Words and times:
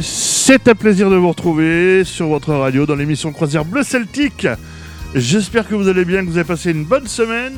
C'est 0.00 0.68
un 0.68 0.74
plaisir 0.76 1.10
de 1.10 1.16
vous 1.16 1.30
retrouver 1.30 2.04
sur 2.04 2.28
votre 2.28 2.54
radio 2.54 2.86
dans 2.86 2.94
l'émission 2.94 3.32
Croisière 3.32 3.64
Bleu 3.64 3.82
Celtique. 3.82 4.46
J'espère 5.16 5.66
que 5.66 5.74
vous 5.74 5.88
allez 5.88 6.04
bien, 6.04 6.24
que 6.24 6.30
vous 6.30 6.36
avez 6.36 6.46
passé 6.46 6.70
une 6.70 6.84
bonne 6.84 7.08
semaine. 7.08 7.54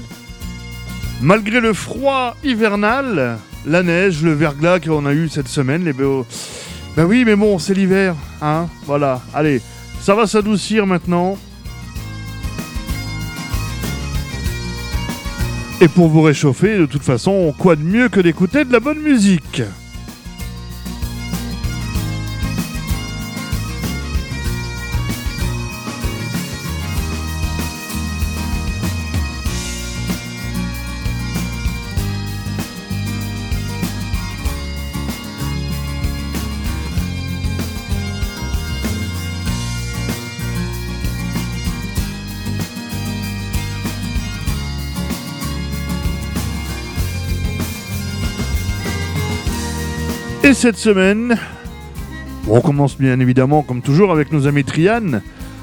Malgré 1.20 1.60
le 1.60 1.74
froid 1.74 2.34
hivernal, 2.42 3.36
la 3.66 3.82
neige, 3.82 4.22
le 4.22 4.32
verglas 4.32 4.80
qu'on 4.80 5.04
a 5.04 5.12
eu 5.12 5.28
cette 5.28 5.48
semaine, 5.48 5.84
les 5.84 5.92
Ben 5.92 6.24
oui, 7.04 7.24
mais 7.26 7.36
bon, 7.36 7.58
c'est 7.58 7.74
l'hiver, 7.74 8.14
hein 8.40 8.66
Voilà, 8.86 9.20
allez, 9.34 9.60
ça 10.00 10.14
va 10.14 10.26
s'adoucir 10.26 10.86
maintenant. 10.86 11.36
Et 15.82 15.88
pour 15.88 16.08
vous 16.08 16.22
réchauffer, 16.22 16.78
de 16.78 16.86
toute 16.86 17.02
façon, 17.02 17.54
quoi 17.58 17.76
de 17.76 17.82
mieux 17.82 18.08
que 18.08 18.20
d'écouter 18.20 18.64
de 18.64 18.72
la 18.72 18.80
bonne 18.80 19.00
musique 19.00 19.62
Et 50.52 50.54
cette 50.54 50.76
semaine, 50.76 51.38
on 52.46 52.60
commence 52.60 52.98
bien 52.98 53.18
évidemment, 53.20 53.62
comme 53.62 53.80
toujours, 53.80 54.12
avec 54.12 54.32
nos 54.32 54.46
amis 54.46 54.64
Trian, 54.64 55.22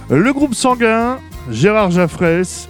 le 0.09 0.33
groupe 0.33 0.55
sanguin, 0.55 1.19
Gérard 1.51 1.91
Jaffresse. 1.91 2.67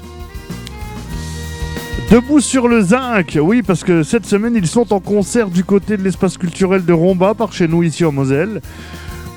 Debout 2.11 2.41
sur 2.41 2.67
le 2.67 2.81
zinc, 2.81 3.39
oui, 3.41 3.61
parce 3.61 3.85
que 3.85 4.03
cette 4.03 4.25
semaine, 4.25 4.53
ils 4.53 4.67
sont 4.67 4.91
en 4.91 4.99
concert 4.99 5.49
du 5.49 5.63
côté 5.63 5.95
de 5.95 6.03
l'espace 6.03 6.37
culturel 6.37 6.83
de 6.83 6.91
Romba, 6.91 7.35
par 7.35 7.53
chez 7.53 7.69
nous, 7.69 7.83
ici 7.83 8.03
en 8.03 8.11
Moselle. 8.11 8.59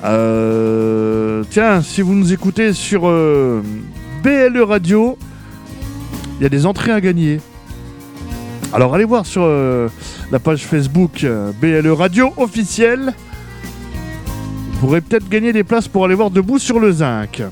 Euh, 0.03 1.45
tiens, 1.51 1.83
si 1.83 2.03
vous 2.03 2.15
nous 2.15 2.33
écoutez 2.33 2.73
sur 2.73 3.03
euh, 3.09 3.63
BLE 4.25 4.61
Radio, 4.61 5.17
il 6.41 6.43
y 6.43 6.47
a 6.47 6.49
des 6.49 6.67
entrées 6.67 6.91
à 6.91 7.01
gagner. 7.01 7.39
Alors 8.75 8.95
allez 8.95 9.05
voir 9.05 9.27
sur 9.27 9.43
euh, 9.45 9.89
la 10.31 10.39
page 10.39 10.65
Facebook 10.65 11.25
euh, 11.25 11.53
BLE 11.61 11.93
Radio 11.93 12.33
officielle. 12.39 13.13
Vous 14.73 14.79
pourrez 14.81 15.03
peut-être 15.03 15.29
gagner 15.29 15.53
des 15.53 15.63
places 15.63 15.89
pour 15.89 16.07
aller 16.07 16.15
voir 16.15 16.31
Debout 16.31 16.59
sur 16.59 16.81
le 16.81 16.91
Zinc. 16.91 17.43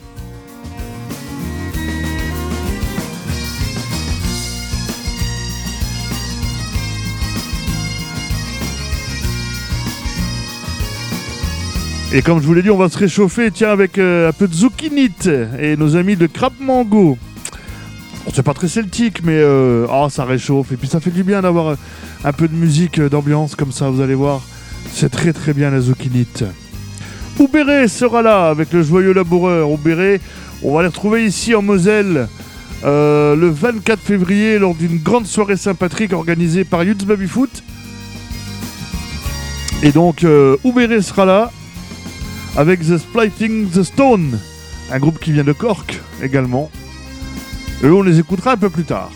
Et 12.13 12.23
comme 12.23 12.41
je 12.41 12.47
vous 12.47 12.55
l'ai 12.55 12.63
dit, 12.63 12.71
on 12.71 12.79
va 12.79 12.89
se 12.89 12.97
réchauffer 12.97 13.51
tiens, 13.51 13.71
avec 13.71 13.99
euh, 13.99 14.31
un 14.31 14.33
peu 14.33 14.49
de 14.49 14.55
zucchini 14.55 15.11
et 15.61 15.77
nos 15.77 15.97
amis 15.97 16.17
de 16.17 16.27
Crap 16.27 16.55
Mango. 16.59 17.19
C'est 18.33 18.43
pas 18.43 18.55
très 18.55 18.69
celtique, 18.69 19.23
mais 19.25 19.37
euh, 19.37 19.87
oh, 19.91 20.09
ça 20.09 20.25
réchauffe. 20.25 20.73
Et 20.73 20.77
puis 20.77 20.89
ça 20.89 21.01
fait 21.01 21.11
du 21.11 21.25
bien 21.25 21.43
d'avoir 21.43 21.69
euh, 21.69 21.75
un 22.25 22.33
peu 22.33 22.49
de 22.49 22.55
musique 22.55 22.99
euh, 22.99 23.09
d'ambiance 23.09 23.57
comme 23.57 23.73
ça, 23.73 23.89
vous 23.91 24.01
allez 24.01 24.15
voir. 24.15 24.43
C'est 24.93 25.11
très 25.11 25.33
très 25.33 25.53
bien 25.53 25.71
la 25.71 25.81
zucchinite. 25.81 26.45
Oubéré 27.39 27.89
sera 27.89 28.23
là 28.23 28.49
avec 28.49 28.73
le 28.73 28.83
joyeux 28.83 29.13
laboureur. 29.13 29.71
Oubéré, 29.71 30.21
on 30.63 30.75
va 30.75 30.83
les 30.83 30.89
retrouver 30.89 31.25
ici 31.25 31.55
en 31.55 31.63
Moselle 31.63 32.29
le 32.83 33.49
24 33.51 34.01
février 34.01 34.59
lors 34.59 34.75
d'une 34.75 34.99
grande 34.99 35.27
soirée 35.27 35.57
Saint-Patrick 35.57 36.13
organisée 36.13 36.65
par 36.65 36.83
Youth 36.83 37.05
Baby 37.05 37.27
Foot. 37.27 37.63
Et 39.83 39.93
donc 39.93 40.27
Oubéré 40.65 41.03
sera 41.03 41.25
là 41.25 41.53
avec 42.57 42.81
The 42.81 42.99
Spliting 42.99 43.69
the 43.71 43.83
Stone, 43.83 44.39
un 44.91 44.99
groupe 44.99 45.19
qui 45.19 45.33
vient 45.33 45.45
de 45.45 45.53
Cork 45.53 46.01
également. 46.23 46.71
Eux, 47.83 47.93
on 47.95 48.03
les 48.03 48.19
écoutera 48.19 48.53
un 48.53 48.57
peu 48.57 48.69
plus 48.69 48.85
tard. 48.85 49.11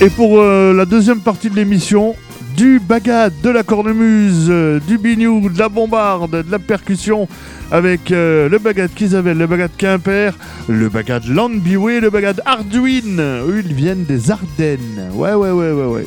Et 0.00 0.08
pour 0.08 0.40
euh, 0.40 0.72
la 0.72 0.86
deuxième 0.86 1.20
partie 1.20 1.50
de 1.50 1.56
l'émission, 1.56 2.14
du 2.56 2.78
bagad, 2.78 3.32
de 3.42 3.50
la 3.50 3.62
cornemuse, 3.62 4.46
euh, 4.48 4.80
du 4.80 4.96
bignou, 4.96 5.50
de 5.50 5.58
la 5.58 5.68
bombarde, 5.68 6.30
de 6.30 6.50
la 6.50 6.58
percussion, 6.58 7.28
avec 7.70 8.10
euh, 8.12 8.48
le 8.48 8.58
bagad 8.58 8.90
Kisabel, 8.94 9.36
le 9.36 9.46
bagad 9.46 9.70
Quimper, 9.76 10.38
le 10.68 10.88
bagad 10.88 11.26
Landbiway, 11.26 12.00
le 12.00 12.08
bagad 12.08 12.40
Arduin. 12.46 13.18
Eux, 13.18 13.62
ils 13.62 13.74
viennent 13.74 14.04
des 14.04 14.30
Ardennes. 14.30 15.10
Ouais, 15.12 15.34
ouais, 15.34 15.50
ouais, 15.50 15.72
ouais, 15.72 15.86
ouais. 15.86 16.06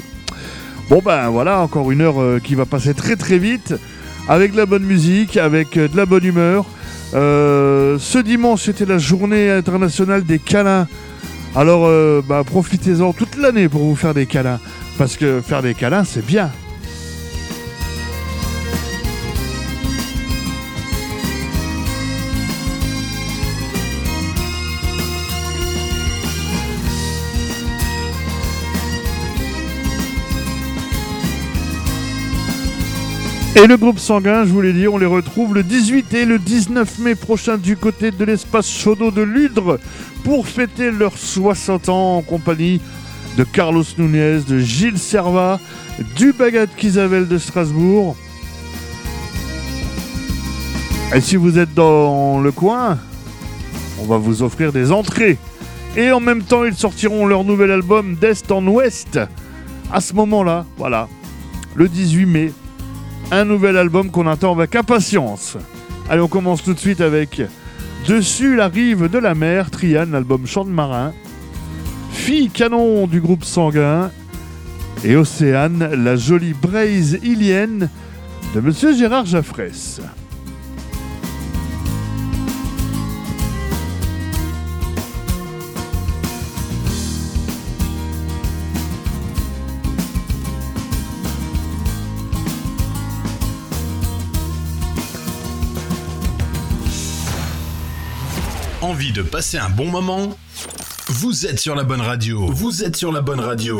Bon 0.90 1.02
ben 1.06 1.30
voilà, 1.30 1.62
encore 1.62 1.92
une 1.92 2.02
heure 2.02 2.42
qui 2.44 2.56
va 2.56 2.66
passer 2.66 2.94
très 2.94 3.16
très 3.16 3.38
vite, 3.38 3.76
avec 4.28 4.54
de 4.54 4.58
la 4.58 4.66
bonne 4.66 4.84
musique, 4.84 5.38
avec 5.38 5.76
de 5.76 5.96
la 5.96 6.06
bonne 6.06 6.26
humeur. 6.26 6.66
Euh, 7.14 7.98
ce 8.00 8.18
dimanche, 8.20 8.64
c'était 8.64 8.86
la 8.86 8.98
journée 8.98 9.50
internationale 9.50 10.24
des 10.24 10.40
câlins. 10.40 10.88
Alors, 11.56 11.86
euh, 11.86 12.22
bah, 12.26 12.44
profitez-en 12.46 13.14
toute 13.14 13.36
l'année 13.38 13.68
pour 13.68 13.82
vous 13.82 13.96
faire 13.96 14.14
des 14.14 14.26
câlins. 14.26 14.60
Parce 14.98 15.18
que 15.18 15.42
faire 15.42 15.62
des 15.62 15.74
câlins, 15.74 16.04
c'est 16.04 16.26
bien. 16.26 16.52
Et 33.54 33.68
le 33.68 33.76
groupe 33.76 34.00
sanguin, 34.00 34.46
je 34.46 34.50
vous 34.50 34.62
l'ai 34.62 34.72
dit, 34.72 34.88
on 34.88 34.98
les 34.98 35.06
retrouve 35.06 35.54
le 35.54 35.62
18 35.62 36.14
et 36.14 36.26
le 36.26 36.40
19 36.40 37.00
mai 37.00 37.16
prochain 37.16 37.58
du 37.58 37.76
côté 37.76 38.12
de 38.12 38.24
l'espace 38.24 38.70
Chaudot 38.70 39.12
de 39.12 39.22
Ludre 39.22 39.78
pour 40.24 40.48
fêter 40.48 40.90
leurs 40.90 41.18
60 41.18 41.90
ans 41.90 42.18
en 42.18 42.22
compagnie 42.22 42.80
de 43.38 43.44
Carlos 43.44 43.84
Nunez, 43.98 44.40
de 44.48 44.60
Gilles 44.60 44.98
Serva, 44.98 45.60
du 46.16 46.32
Bagat 46.32 46.68
Kisavel 46.68 47.28
de 47.28 47.38
Strasbourg. 47.38 48.16
Et 51.14 51.20
si 51.20 51.36
vous 51.36 51.60
êtes 51.60 51.74
dans 51.74 52.40
le 52.40 52.54
coin, 52.54 52.98
on 54.00 54.06
va 54.06 54.18
vous 54.18 54.44
offrir 54.44 54.72
des 54.72 54.94
entrées. 54.94 55.38
Et 55.98 56.10
en 56.14 56.22
même 56.22 56.44
temps, 56.44 56.64
ils 56.64 56.74
sortiront 56.74 57.26
leur 57.26 57.44
nouvel 57.44 57.72
album 57.72 58.16
d'Est 58.16 58.50
en 58.50 58.66
Ouest. 58.66 59.20
À 59.92 60.00
ce 60.00 60.14
moment-là, 60.14 60.66
voilà, 60.78 61.10
le 61.76 61.90
18 61.90 62.26
mai, 62.26 62.54
un 63.32 63.46
nouvel 63.46 63.78
album 63.78 64.12
qu'on 64.12 64.28
attend 64.28 64.52
avec 64.54 64.76
impatience. 64.76 65.58
Allez, 66.10 66.22
on 66.22 66.28
commence 66.28 66.62
tout 66.62 66.74
de 66.74 66.80
suite 66.80 67.02
avec 67.02 67.42
Dessus 68.08 68.56
la 68.56 68.68
rive 68.68 69.10
de 69.10 69.18
la 69.18 69.34
mer, 69.34 69.72
Trian, 69.72 70.08
l'album 70.12 70.46
Chant 70.46 70.66
de 70.66 70.70
marin, 70.70 71.14
Fille 72.12 72.50
canon 72.50 73.08
du 73.08 73.22
groupe 73.22 73.46
sanguin, 73.46 74.12
et 75.04 75.16
Océane, 75.16 75.90
la 75.96 76.16
jolie 76.18 76.54
braise 76.54 77.20
ilienne 77.24 77.90
de 78.54 78.60
Monsieur 78.60 78.94
Gérard 78.96 79.26
Jaffresse. 79.26 80.02
Envie 99.12 99.24
de 99.24 99.24
passer 99.24 99.58
un 99.58 99.70
bon 99.70 99.88
moment 99.88 100.38
Vous 101.08 101.46
êtes 101.46 101.60
sur 101.60 101.76
la 101.76 101.84
bonne 101.84 102.00
radio. 102.00 102.48
Vous 102.52 102.84
êtes 102.84 102.96
sur 102.96 103.12
la 103.12 103.20
bonne 103.20 103.42
radio. 103.42 103.78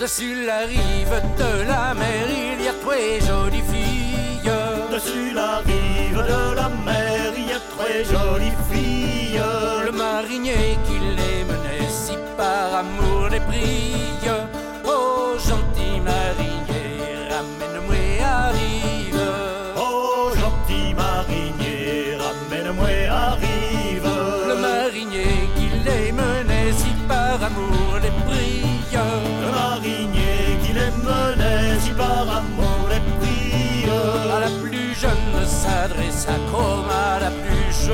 Dessus 0.00 0.44
la 0.44 0.60
rive 0.60 1.22
de 1.38 1.68
la 1.68 1.94
mer, 1.94 2.26
il 2.28 2.64
y 2.64 2.68
a 2.68 2.72
très 2.84 3.20
jolies 3.20 3.62
filles. 3.70 4.50
Dessus 4.92 5.32
la 5.32 5.58
rive 5.58 6.16
de 6.16 6.56
la 6.56 6.68
mer, 6.84 7.32
il 7.36 7.46
y 7.46 7.52
a 7.52 7.60
très 7.76 8.04
jolies 8.04 8.56
filles. 8.72 9.40
Le 9.84 9.92
marinier 9.92 10.76
qui 10.86 10.98
les 10.98 11.44
menait 11.44 11.88
si 11.88 12.14
par 12.36 12.74
amour 12.74 13.28
les 13.30 13.40
brille. 13.40 13.98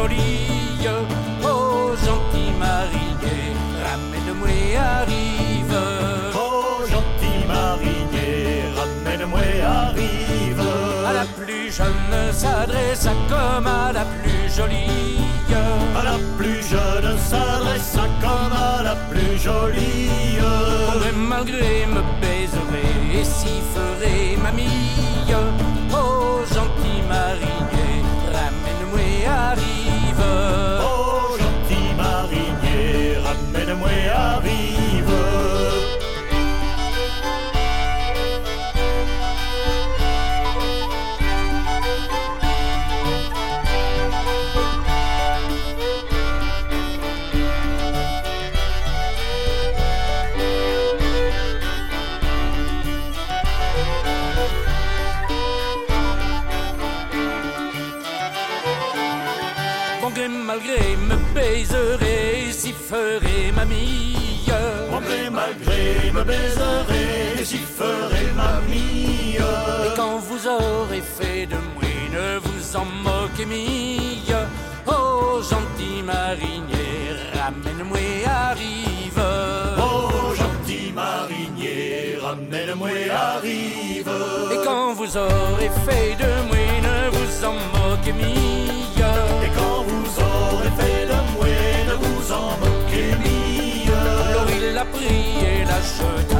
Jolie. 0.05 0.89
Oh, 1.43 1.95
gentil 2.05 2.53
marinier, 2.59 3.57
ramène-moi 3.85 4.79
arrive. 4.79 5.79
Oh, 6.35 6.85
gentil 6.91 7.47
marinier, 7.47 8.65
ramène-moi 8.77 9.41
arrive. 9.65 10.63
À 11.07 11.13
la 11.13 11.25
plus 11.25 11.71
jeune 11.73 12.33
s'adresse 12.33 13.07
à 13.07 13.15
comme 13.29 13.67
à 13.67 13.93
la 13.93 14.05
plus 14.05 14.55
jolie. 14.55 15.21
À 15.97 16.03
la 16.03 16.19
plus 16.37 16.63
jeune 16.69 17.19
s'adresse 17.19 17.97
à 17.97 18.07
comme 18.21 18.53
à 18.53 18.83
la 18.83 18.97
plus 19.11 19.39
jolie. 19.39 20.39
André 20.93 21.13
malgré 21.13 21.87
me 21.87 22.03
baiserait 22.21 23.21
et 23.21 23.25
s'y 23.25 23.61
ferait 23.75 24.37
mamie. 24.43 25.24
Oh, 74.87 75.43
gentil 75.43 76.03
marinier, 76.03 77.15
ramène-moi 77.35 77.99
arrive. 78.27 79.23
Oh, 79.79 80.35
gentil 80.35 80.93
marinier, 80.93 82.19
ramène-moi 82.23 82.89
arrive. 83.13 84.11
Et 84.53 84.65
quand 84.65 84.95
vous 84.95 85.17
aurez 85.17 85.71
fait 85.87 86.17
de 86.17 86.31
moi, 86.49 86.65
ne 86.87 87.11
vous 87.11 87.45
en 87.45 87.57
moquez 87.75 88.13
mille. 88.13 89.05
Et 89.45 89.51
quand 89.59 89.83
vous 89.89 90.09
aurez 90.21 90.73
fait 90.79 91.07
de 91.07 91.19
moi, 91.35 91.55
ne 91.89 91.95
vous 92.03 92.33
en 92.33 92.51
moquez 92.63 93.13
mille. 93.23 93.93
Alors 94.31 94.49
il 94.57 94.65
l'a 94.73 94.87
pris 94.87 95.25
et 95.45 95.65
la 95.65 95.81
jeta 95.83 96.34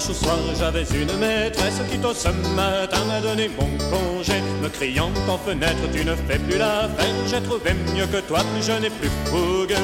dimanche 0.00 0.10
au 0.10 0.14
soir, 0.14 0.38
j'avais 0.58 0.84
une 0.94 1.12
maîtresse 1.18 1.80
qui 1.90 1.98
tôt 1.98 2.14
ce 2.14 2.28
matin 2.54 3.04
m'a 3.06 3.20
donné 3.20 3.48
mon 3.48 3.68
congé, 3.90 4.34
me 4.62 4.68
criant 4.68 5.10
en 5.28 5.38
fenêtre, 5.38 5.82
tu 5.92 6.04
ne 6.04 6.14
fais 6.14 6.38
plus 6.38 6.58
la 6.58 6.88
peine, 6.96 7.16
j'ai 7.26 7.40
trouvé 7.42 7.72
mieux 7.94 8.06
que 8.06 8.20
toi, 8.26 8.40
jeune 8.60 8.84
et 8.84 8.90
plus 8.90 9.10
fougueux. 9.26 9.74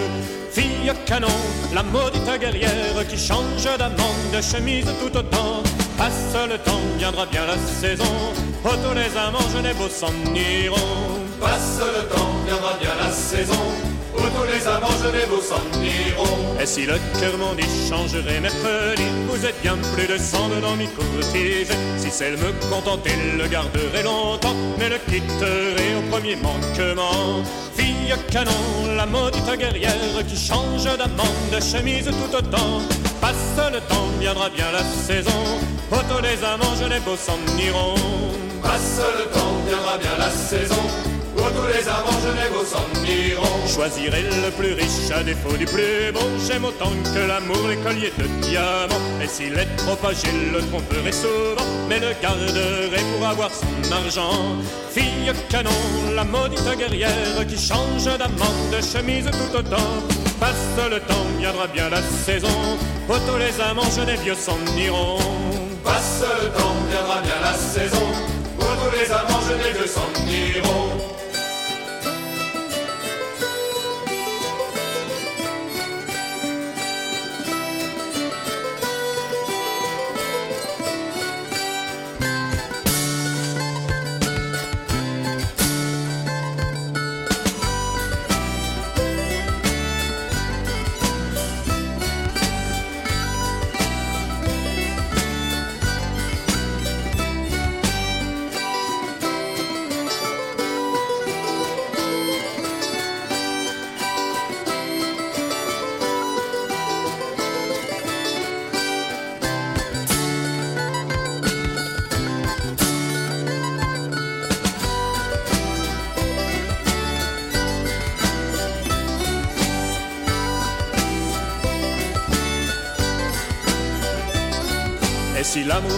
Fille 0.51 0.93
canon, 1.05 1.29
la 1.75 1.83
maudite 1.83 2.41
guerrière 2.41 3.07
qui 3.09 3.19
change 3.19 3.65
d'amant, 3.79 4.15
de 4.33 4.41
chemise 4.41 4.87
tout 5.01 5.17
autant. 5.17 5.63
Passe 5.99 6.37
le 6.49 6.59
temps, 6.59 6.81
viendra 6.99 7.27
bien 7.27 7.47
la 7.47 7.57
saison, 7.59 8.05
tous 8.63 8.95
les 8.95 9.17
amants, 9.19 9.49
je 9.55 9.59
n'ai 9.59 9.75
beau 9.75 9.89
s'en 9.89 10.13
iront. 10.35 11.21
Passe 11.41 11.81
le 11.81 12.09
temps, 12.09 12.33
viendra 12.47 12.75
bien 12.81 12.91
la 13.03 13.11
saison 13.11 13.86
où 14.19 14.23
tous 14.23 14.47
les 14.53 14.67
amants 14.67 14.99
genèves 15.03 15.41
s'en 15.43 15.63
iront. 15.83 16.61
Et 16.61 16.67
si 16.67 16.87
le 16.87 16.95
cœur 17.21 17.37
m'en 17.39 17.55
dit 17.55 17.89
changerait 17.89 18.41
mercredi, 18.41 19.05
vous 19.29 19.45
êtes 19.45 19.61
bien 19.63 19.77
plus 19.95 20.07
de 20.07 20.19
sang 20.19 20.49
dans 20.61 20.77
mes 20.77 20.87
courtiges. 20.87 21.75
Si 21.99 22.11
celle 22.11 22.37
me 22.37 22.53
contentait, 22.71 23.17
le 23.37 23.47
garderait 23.47 24.03
longtemps, 24.03 24.57
mais 24.79 24.89
le 24.89 24.99
quitterait 24.99 25.95
au 25.99 26.11
premier 26.11 26.37
manquement. 26.37 27.43
Fille 27.77 28.15
canon, 28.31 28.97
la 28.97 29.07
maudite 29.07 29.59
guerrière 29.59 30.27
qui 30.27 30.37
change 30.37 30.85
d'amant, 30.85 31.35
de 31.53 31.61
chemise 31.61 32.07
tout 32.07 32.37
autant. 32.37 32.81
Passe 33.21 33.73
le 33.73 33.81
temps, 33.81 34.09
viendra 34.21 34.49
bien 34.51 34.71
la 34.73 34.83
saison, 34.83 35.43
tous 35.91 36.23
les 36.23 36.45
amants 36.45 36.77
genèves 36.81 37.03
s'en 37.17 37.39
iront. 37.59 37.95
Passe 38.63 39.01
le 39.19 39.25
temps, 39.33 39.57
viendra 39.67 39.99
bien 39.99 40.17
la 40.19 40.31
saison 40.31 41.16
tous 41.57 41.67
les 41.67 41.89
amants 41.89 42.21
genèves 42.21 42.61
s'en 42.73 42.87
iront. 43.05 43.67
Choisirai 43.67 44.23
le 44.23 44.51
plus 44.51 44.75
riche 44.75 45.11
à 45.15 45.23
défaut 45.23 45.57
du 45.57 45.65
plus 45.65 46.13
bon. 46.13 46.27
J'aime 46.47 46.65
autant 46.65 46.93
que 47.15 47.27
l'amour 47.27 47.69
les 47.69 47.77
colliers 47.77 48.13
de 48.19 48.27
diamants. 48.47 49.07
Et 49.23 49.27
s'il 49.27 49.59
est 49.59 49.77
trop 49.77 49.99
âgé, 50.07 50.29
le 50.53 50.61
tromperai 50.69 51.13
souvent, 51.13 51.69
mais 51.89 51.99
le 51.99 52.13
garderai 52.23 53.03
pour 53.13 53.27
avoir 53.27 53.51
son 53.51 53.93
argent. 53.93 54.57
Fille 54.91 55.33
canon, 55.49 55.71
la 56.15 56.25
maudite 56.25 56.79
guerrière 56.79 57.47
qui 57.49 57.59
change 57.59 58.05
d'amant, 58.05 58.57
de 58.73 58.81
chemise 58.83 59.27
tout 59.31 59.59
autant. 59.59 59.93
Passe 60.41 60.91
le 60.91 61.01
temps, 61.01 61.27
viendra 61.39 61.67
bien 61.67 61.89
la 61.89 62.03
saison. 62.03 62.57
Oh, 63.09 63.15
tous 63.27 63.39
les 63.39 63.61
amants 63.61 63.91
genevieux 63.91 64.35
s'en 64.35 64.59
iront. 64.77 65.19
Passe 65.83 66.25
le 66.43 66.49
temps, 66.49 66.77
viendra 66.91 67.21
bien 67.23 67.39
la 67.43 67.55
saison 67.55 68.07
où 68.59 68.63
tous 68.63 68.99
les 68.99 69.11
amants 69.11 69.41
genèves 69.49 69.87
s'en 69.87 70.09
iront. 70.29 70.66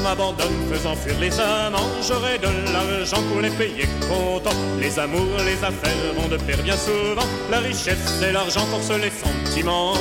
M'abandonne, 0.09 0.59
faisant 0.73 0.97
fuir 0.97 1.19
les 1.21 1.39
amants, 1.39 1.91
j'aurai 2.07 2.39
de 2.39 2.49
l'argent 2.73 3.23
pour 3.31 3.43
les 3.43 3.51
payer 3.51 3.87
content. 4.09 4.57
Les 4.81 4.99
amours, 4.99 5.37
les 5.45 5.63
affaires 5.63 6.13
vont 6.17 6.29
de 6.29 6.39
pair 6.39 6.63
bien 6.63 6.77
souvent. 6.77 7.29
La 7.51 7.59
richesse 7.59 8.23
et 8.27 8.33
l'argent 8.33 8.65
forcent 8.71 9.01
les 9.05 9.11
sentiments. 9.11 9.95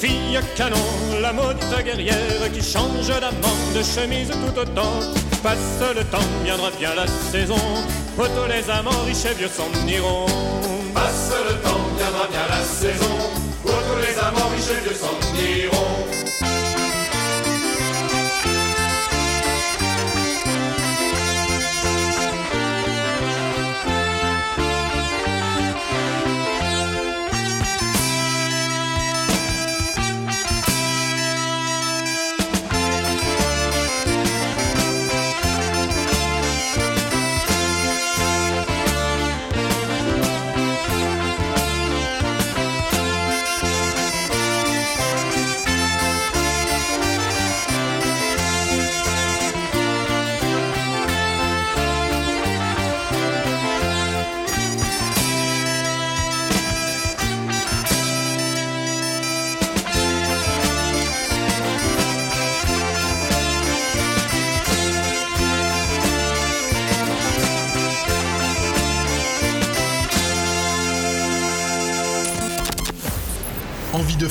Fille 0.00 0.40
canon, 0.56 0.86
la 1.20 1.32
maudite 1.32 1.84
guerrière 1.84 2.50
qui 2.52 2.62
change 2.62 3.06
d'amant, 3.06 3.58
de 3.76 3.82
chemise 3.82 4.30
tout 4.30 4.58
autant. 4.58 4.94
Passe 5.42 5.82
le 5.94 6.02
temps, 6.04 6.28
viendra 6.44 6.70
bien 6.78 6.94
la 6.96 7.06
saison. 7.06 7.62
Tous 8.16 8.48
les 8.48 8.68
amants 8.70 9.02
riches 9.06 9.26
et 9.30 9.34
vieux 9.34 9.48
s'en 9.48 9.70
iront. 9.86 10.26
Passe 10.94 11.32
le 11.48 11.54
temps, 11.62 11.84
viendra 11.96 12.26
bien 12.28 12.46
la 12.50 12.62
saison 12.64 13.44
tous 13.64 14.00
les 14.00 14.18
amants 14.18 14.48
riches 14.48 14.76
et 14.76 14.80
vieux 14.84 14.96
s'en 14.96 15.16
iront 15.36 16.13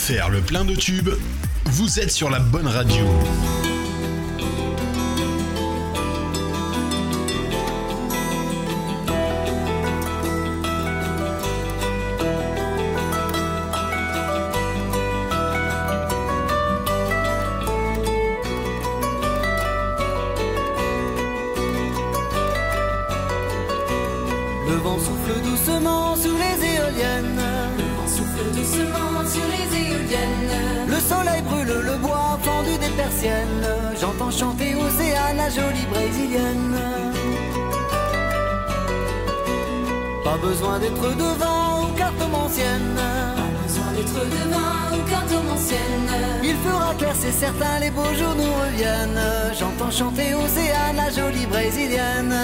faire 0.03 0.29
le 0.29 0.41
plein 0.41 0.65
de 0.65 0.75
tubes 0.75 1.11
Vous 1.63 1.97
êtes 1.97 2.11
sur 2.11 2.29
la 2.29 2.39
bonne 2.39 2.67
radio. 2.67 3.05
Devant 44.13 44.95
ou 44.95 45.09
cartomancienne. 45.09 46.11
Il 46.43 46.55
fera 46.57 46.93
clair, 46.93 47.15
c'est 47.19 47.31
certain, 47.31 47.79
les 47.79 47.89
beaux 47.89 48.13
jours 48.13 48.35
nous 48.35 48.53
reviennent. 48.63 49.19
J'entends 49.57 49.91
chanter 49.91 50.35
Océane, 50.35 50.97
la 50.97 51.09
jolie 51.09 51.47
brésilienne. 51.47 52.35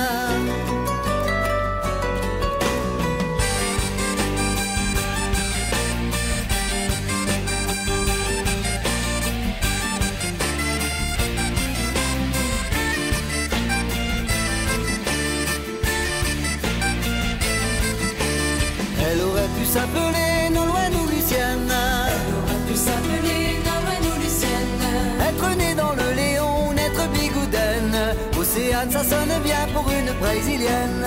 Brésilienne. 30.20 31.06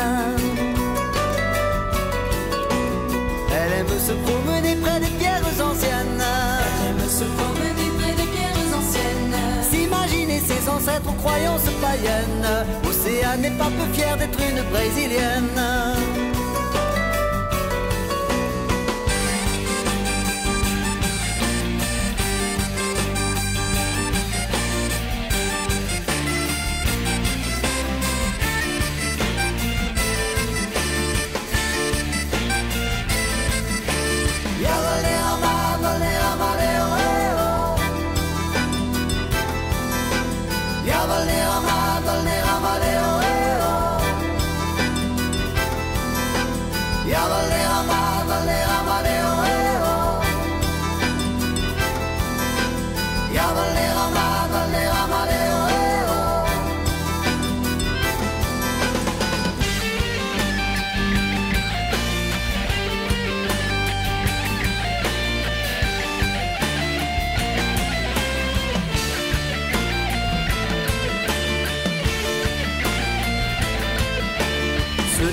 Elle 3.54 3.73
aime 3.81 3.99
se 3.99 4.12
promener 4.12 4.76
près 4.76 5.00
des 5.00 5.12
pierres 5.19 5.42
anciennes. 5.61 6.23
Elle 6.23 6.90
aime 6.90 7.09
se 7.09 7.25
promener 7.25 7.88
près 7.99 8.14
des 8.14 8.28
pierres 8.35 8.78
anciennes. 8.78 9.37
S'imaginer 9.71 10.40
ses 10.40 10.69
ancêtres 10.69 11.09
aux 11.09 11.21
croyances 11.23 11.71
païennes. 11.81 12.66
Océane 12.88 13.40
n'est 13.42 13.59
pas 13.59 13.71
peu 13.78 13.92
fière 13.92 14.16
d'être 14.16 14.40
une 14.40 14.62
brésilienne. 14.71 16.31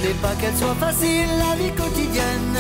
N'est 0.02 0.20
pas 0.22 0.36
qu'elle 0.40 0.56
soit 0.56 0.76
facile, 0.76 1.30
la 1.38 1.56
vie 1.56 1.72
quotidienne. 1.72 2.58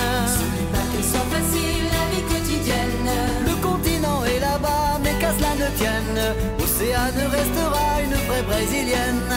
Pas 0.73 0.85
qu'elle 0.91 1.03
soit 1.03 1.29
facile 1.35 1.85
la 1.97 2.05
vie 2.11 2.23
quotidienne. 2.31 3.09
Le 3.47 3.55
continent 3.61 4.23
est 4.25 4.39
là-bas, 4.39 4.99
mais 5.03 5.13
qu'à 5.19 5.31
cela 5.37 5.53
ne 5.55 5.69
tienne, 5.77 6.19
Océane 6.63 7.23
restera 7.31 8.01
une 8.03 8.17
vraie 8.27 8.43
brésilienne. 8.43 9.33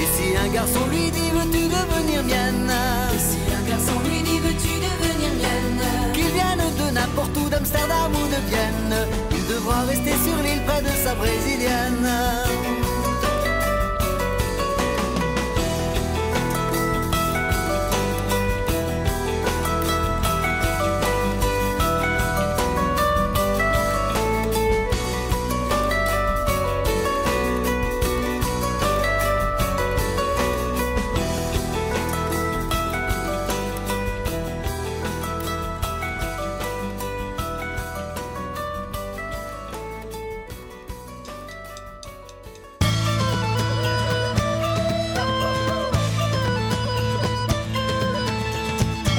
Et 0.00 0.08
si 0.14 0.36
un 0.36 0.48
garçon 0.52 0.84
lui 0.90 1.10
dit 1.10 1.30
veux-tu 1.30 1.64
devenir 1.76 2.22
mienne? 2.22 2.72
Et 3.14 3.18
si 3.18 3.38
un 3.58 3.64
garçon 3.68 3.98
lui 4.04 4.22
dit 4.22 4.38
veux-tu 4.38 4.74
devenir 4.86 5.32
mienne? 5.42 5.82
Qu'il 6.12 6.30
vienne 6.38 6.64
de 6.78 6.90
n'importe 6.92 7.36
où, 7.36 7.48
d'Amsterdam 7.48 8.12
ou 8.12 8.26
de 8.28 8.40
Vienne, 8.50 8.96
il 9.32 9.46
devra 9.46 9.82
rester 9.82 10.14
sur 10.24 10.36
l'île 10.44 10.62
près 10.66 10.82
de 10.82 10.94
sa 11.04 11.14
brésilienne. 11.14 12.08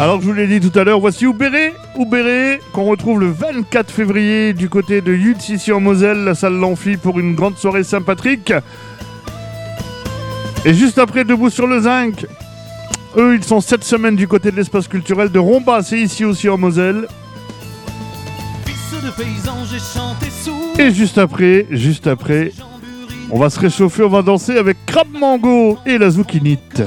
Alors 0.06 0.22
je 0.22 0.28
vous 0.28 0.34
l'ai 0.34 0.46
dit 0.46 0.60
tout 0.60 0.78
à 0.78 0.84
l'heure, 0.84 1.00
voici 1.00 1.26
Oubéré, 1.26 1.74
Oubéré, 1.96 2.60
qu'on 2.74 2.84
retrouve 2.84 3.22
le 3.22 3.32
24 3.32 3.90
février 3.90 4.54
du 4.54 4.70
côté 4.70 5.02
de 5.02 5.12
Yutz 5.12 5.50
ici 5.50 5.72
en 5.72 5.80
Moselle, 5.80 6.26
la 6.26 6.36
salle 6.36 6.54
L'Amphi 6.54 6.96
pour 6.96 7.20
une 7.20 7.34
grande 7.34 7.58
soirée 7.58 7.84
Saint-Patrick. 7.84 8.54
Et 10.64 10.76
juste 10.76 11.00
après, 11.00 11.24
debout 11.24 11.50
sur 11.50 11.66
le 11.66 11.80
zinc, 11.80 12.28
eux 13.18 13.34
ils 13.34 13.44
sont 13.44 13.62
cette 13.62 13.84
semaine 13.84 14.16
du 14.16 14.28
côté 14.28 14.52
de 14.52 14.58
l'espace 14.58 14.88
culturel 14.88 15.32
de 15.32 15.40
Romba, 15.40 15.82
c'est 15.82 16.00
ici 16.00 16.24
aussi 16.24 16.50
en 16.50 16.60
Moselle. 16.60 17.08
Et 20.78 20.92
juste 20.92 21.18
après, 21.18 21.66
juste 21.72 22.06
après, 22.06 22.52
on 23.32 23.40
va 23.40 23.50
se 23.50 23.60
réchauffer, 23.60 24.04
on 24.04 24.10
va 24.10 24.22
danser 24.22 24.56
avec 24.56 24.78
Crab 24.86 25.08
Mango 25.12 25.80
et 25.84 25.98
la 25.98 26.12
Zoukinite. 26.12 26.84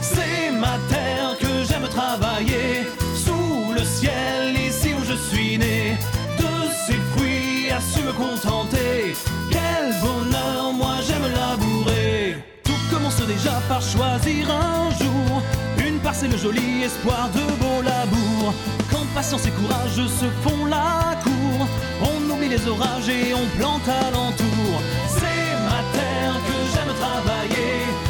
C'est 0.00 0.50
ma 0.52 0.76
terre 0.88 1.36
que 1.40 1.64
j'aime 1.66 1.88
travailler. 1.88 2.86
Sous 3.14 3.72
le 3.72 3.84
ciel, 3.84 4.56
ici 4.56 4.92
où 4.94 5.04
je 5.04 5.14
suis 5.14 5.58
né. 5.58 5.98
De 6.38 6.52
ces 6.86 6.98
fruits 7.12 7.70
à 7.70 7.80
su 7.80 8.02
me 8.02 8.12
contenter. 8.12 9.14
Quel 9.50 9.94
bonheur, 10.00 10.72
moi 10.72 10.96
j'aime 11.06 11.26
labourer. 11.32 12.36
Tout 12.64 12.82
commence 12.90 13.20
déjà 13.26 13.60
par 13.68 13.80
choisir 13.80 14.50
un 14.50 14.90
jour. 14.98 15.42
Une 15.78 15.98
parcelle 15.98 16.36
jolie, 16.36 16.82
espoir 16.84 17.30
de 17.34 17.44
beau 17.60 17.82
labour. 17.82 18.52
Quand 18.90 19.06
patience 19.14 19.46
et 19.46 19.50
courage 19.50 19.96
se 20.20 20.26
font 20.42 20.66
la 20.66 21.16
cour, 21.24 21.66
on 22.02 22.30
oublie 22.32 22.48
les 22.48 22.66
orages 22.66 23.08
et 23.08 23.34
on 23.34 23.46
plante 23.58 23.88
alentour. 23.88 24.72
C'est 25.08 25.50
ma 25.70 25.80
terre 25.96 26.36
que 26.46 26.56
j'aime 26.72 26.94
travailler. 26.94 28.09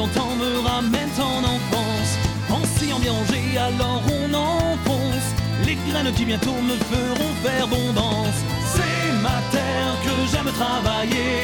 D'antan 0.00 0.34
me 0.36 0.50
ramènent 0.66 1.20
en 1.20 1.40
enfance. 1.54 2.12
En 2.50 2.62
s'y 2.74 2.86
bien 2.86 3.12
rangé, 3.12 3.40
alors 3.58 4.02
on 4.18 4.26
enfonce. 4.34 5.28
Les 5.66 5.76
graines 5.86 6.12
qui 6.14 6.24
bientôt 6.24 6.58
me 6.70 6.76
feront 6.90 7.32
faire 7.44 7.66
bombance. 7.68 8.40
C'est 8.74 9.12
ma 9.26 9.38
terre 9.56 9.94
que 10.04 10.14
j'aime 10.30 10.52
travailler. 10.62 11.34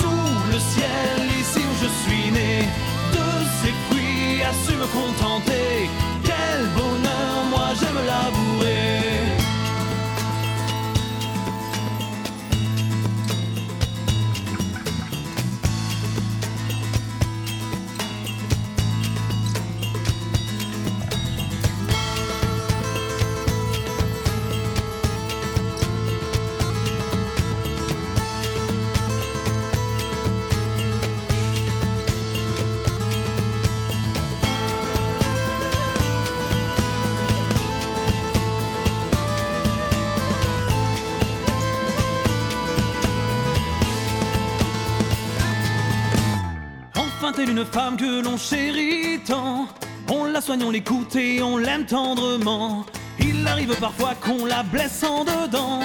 Sous 0.00 0.26
le 0.52 0.58
ciel, 0.72 1.18
ici 1.40 1.60
où 1.70 1.74
je 1.82 1.90
suis 2.02 2.30
né. 2.38 2.68
De 3.16 3.28
ces 3.60 3.74
fruits 3.86 4.42
à 4.50 4.52
su 4.64 4.74
me 4.82 4.88
contenter. 4.98 5.88
Quel 6.24 6.60
bonheur, 6.78 7.34
moi 7.52 7.68
j'aime 7.78 8.00
labourer. 8.12 9.39
Enfin 47.22 47.32
telle 47.32 47.50
une 47.50 47.66
femme 47.66 47.98
que 47.98 48.24
l'on 48.24 48.38
chérit 48.38 49.20
tant. 49.20 49.68
On 50.10 50.24
la 50.24 50.40
soigne, 50.40 50.64
on 50.64 50.70
l'écoute 50.70 51.14
et 51.16 51.42
on 51.42 51.58
l'aime 51.58 51.84
tendrement. 51.84 52.86
Il 53.18 53.46
arrive 53.46 53.76
parfois 53.78 54.14
qu'on 54.14 54.46
la 54.46 54.62
blesse 54.62 55.04
en 55.04 55.24
dedans. 55.24 55.80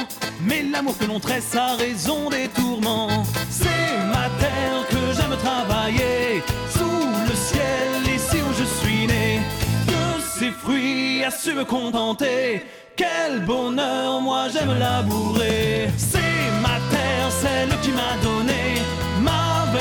Mais 0.46 0.64
l'amour 0.64 0.98
que 0.98 1.04
l'on 1.04 1.20
tresse 1.20 1.54
a 1.54 1.76
raison 1.76 2.30
des 2.30 2.48
tourments. 2.48 3.26
C'est 3.50 3.98
ma 4.08 4.30
terre 4.40 4.88
que 4.90 4.96
j'aime 5.14 5.36
travailler. 5.44 6.42
Sous 6.70 7.06
le 7.28 7.36
ciel, 7.36 8.16
ici 8.16 8.38
où 8.38 8.54
je 8.58 8.64
suis 8.64 9.06
né. 9.06 9.42
De 9.88 10.22
ses 10.22 10.52
fruits 10.52 11.22
à 11.26 11.32
su 11.32 11.52
me 11.54 11.66
contenter. 11.66 12.64
Quel 12.96 13.42
bonheur, 13.44 14.22
moi 14.22 14.48
j'aime 14.54 14.80
labourer. 14.80 15.90
C'est 15.98 16.50
ma 16.62 16.80
terre, 16.90 17.30
celle 17.30 17.78
qui 17.82 17.92
m'a 17.92 18.16
donné 18.24 18.65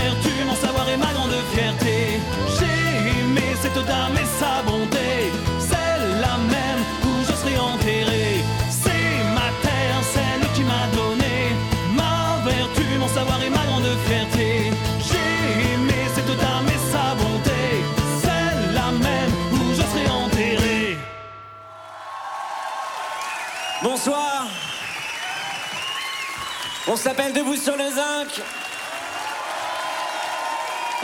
vertu, 0.04 0.32
mon 0.46 0.54
savoir 0.54 0.86
et 0.88 0.96
ma 0.96 1.12
grande 1.16 1.38
fierté. 1.52 1.96
J'ai 2.56 3.20
aimé 3.20 3.46
cette 3.62 3.80
dame 3.90 4.16
et 4.22 4.28
sa 4.40 4.52
bonté. 4.68 5.10
Celle-là 5.70 6.34
même 6.56 6.82
où 7.08 7.12
je 7.28 7.34
serai 7.40 7.56
enterré. 7.72 8.26
C'est 8.82 9.14
ma 9.38 9.48
terre, 9.66 10.00
celle 10.14 10.44
qui 10.54 10.62
m'a 10.72 10.84
donné 10.98 11.34
Ma 12.00 12.16
vertu, 12.50 12.86
mon 13.02 13.08
savoir 13.08 13.38
et 13.46 13.50
ma 13.58 13.64
grande 13.68 13.90
fierté. 14.06 14.48
J'ai 15.08 15.32
aimé 15.72 16.00
cette 16.14 16.34
dame 16.44 16.68
et 16.76 16.82
sa 16.92 17.06
bonté. 17.20 17.62
Celle-là 18.24 18.88
même 19.08 19.32
où 19.54 19.62
je 19.78 19.84
serai 19.90 20.06
enterré. 20.24 20.98
Bonsoir. 23.82 24.46
On 26.86 26.96
s'appelle 26.96 27.32
Debout 27.32 27.56
sur 27.56 27.76
le 27.76 27.88
Zinc. 27.98 28.32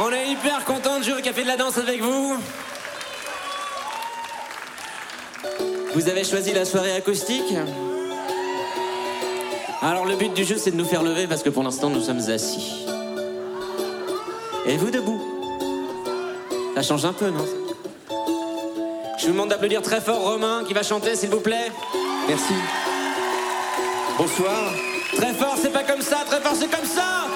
On 0.02 0.10
est 0.12 0.28
hyper 0.28 0.64
content 0.64 0.98
de 0.98 1.04
jouer 1.04 1.18
au 1.18 1.20
Café 1.20 1.42
de 1.42 1.46
la 1.46 1.58
Danse 1.58 1.76
avec 1.76 2.00
vous. 2.00 2.38
Vous 5.94 6.08
avez 6.08 6.24
choisi 6.24 6.54
la 6.54 6.64
soirée 6.64 6.92
acoustique 6.92 7.52
Alors 9.82 10.06
le 10.06 10.16
but 10.16 10.32
du 10.32 10.42
jeu 10.44 10.56
c'est 10.56 10.70
de 10.70 10.76
nous 10.76 10.86
faire 10.86 11.02
lever 11.02 11.26
parce 11.26 11.42
que 11.42 11.50
pour 11.50 11.62
l'instant 11.62 11.90
nous 11.90 12.00
sommes 12.00 12.30
assis. 12.30 12.86
Et 14.64 14.78
vous 14.78 14.90
debout 14.90 15.20
Ça 16.74 16.82
change 16.82 17.04
un 17.04 17.12
peu, 17.12 17.28
non 17.28 17.44
Je 19.18 19.26
vous 19.26 19.32
demande 19.32 19.50
d'applaudir 19.50 19.82
très 19.82 20.00
fort 20.00 20.22
Romain 20.22 20.64
qui 20.66 20.72
va 20.72 20.82
chanter 20.82 21.14
s'il 21.14 21.28
vous 21.28 21.40
plaît. 21.40 21.70
Merci. 22.26 22.54
Bonsoir. 24.16 24.72
Très 25.14 25.34
fort, 25.34 25.56
c'est 25.60 25.72
pas 25.72 25.84
comme 25.84 26.00
ça, 26.00 26.24
très 26.26 26.40
fort, 26.40 26.54
c'est 26.58 26.70
comme 26.70 26.86
ça 26.86 27.26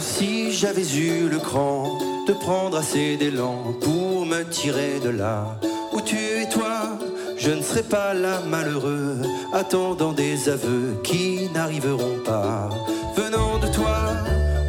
si 0.00 0.52
j'avais 0.52 0.88
eu 0.96 1.28
le 1.28 1.38
cran 1.38 1.98
de 2.26 2.32
prendre 2.32 2.78
assez 2.78 3.16
d'élan 3.16 3.74
pour 3.80 4.24
me 4.24 4.42
tirer 4.44 4.98
de 5.02 5.10
là 5.10 5.58
où 5.92 6.00
tu 6.00 6.16
es 6.16 6.48
toi, 6.48 6.98
je 7.36 7.50
ne 7.50 7.62
serais 7.62 7.82
pas 7.82 8.14
là 8.14 8.40
malheureux, 8.46 9.18
attendant 9.52 10.12
des 10.12 10.48
aveux 10.48 11.00
qui 11.02 11.50
n'arriveront 11.54 12.18
pas. 12.24 12.70
Venant 13.16 13.58
de 13.58 13.66
toi, 13.68 13.98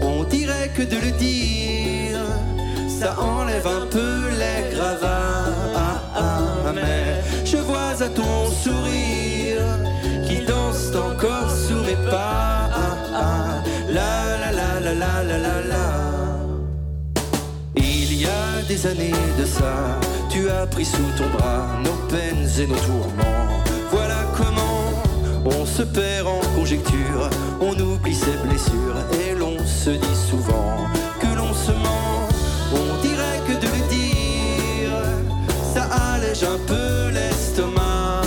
on 0.02 0.24
dirait 0.24 0.72
que 0.76 0.82
de 0.84 0.98
le 0.98 1.12
dire, 1.12 2.20
ça 2.88 3.20
enlève 3.20 3.68
un 3.68 3.86
peu 3.88 4.30
les 4.32 4.76
gravats. 4.76 5.46
Ah, 5.76 6.02
ah, 6.16 6.72
mais 6.74 7.22
je 7.46 7.58
vois 7.58 8.02
à 8.02 8.10
ton 8.10 8.50
sourire 8.64 8.81
des 18.72 18.88
années 18.88 19.12
de 19.38 19.46
ça, 19.46 20.00
tu 20.30 20.50
as 20.50 20.66
pris 20.66 20.86
sous 20.86 21.10
ton 21.18 21.28
bras 21.38 21.68
nos 21.84 22.08
peines 22.08 22.48
et 22.58 22.68
nos 22.68 22.80
tourments. 22.88 23.64
Voilà 23.92 24.20
comment 24.38 24.94
on 25.44 25.66
se 25.66 25.84
perd 25.84 26.26
en 26.28 26.40
conjecture, 26.56 27.30
on 27.60 27.78
oublie 27.78 28.16
ses 28.16 28.38
blessures 28.48 29.00
et 29.22 29.36
l'on 29.36 29.58
se 29.66 29.90
dit 29.90 30.20
souvent 30.30 30.88
que 31.20 31.28
l'on 31.38 31.54
se 31.54 31.72
ment. 31.72 32.30
On 32.74 33.02
dirait 33.02 33.42
que 33.46 33.56
de 33.64 33.68
le 33.76 33.84
dire, 33.90 35.04
ça 35.74 35.84
allège 36.14 36.44
un 36.44 36.60
peu 36.66 37.10
l'estomac. 37.10 38.21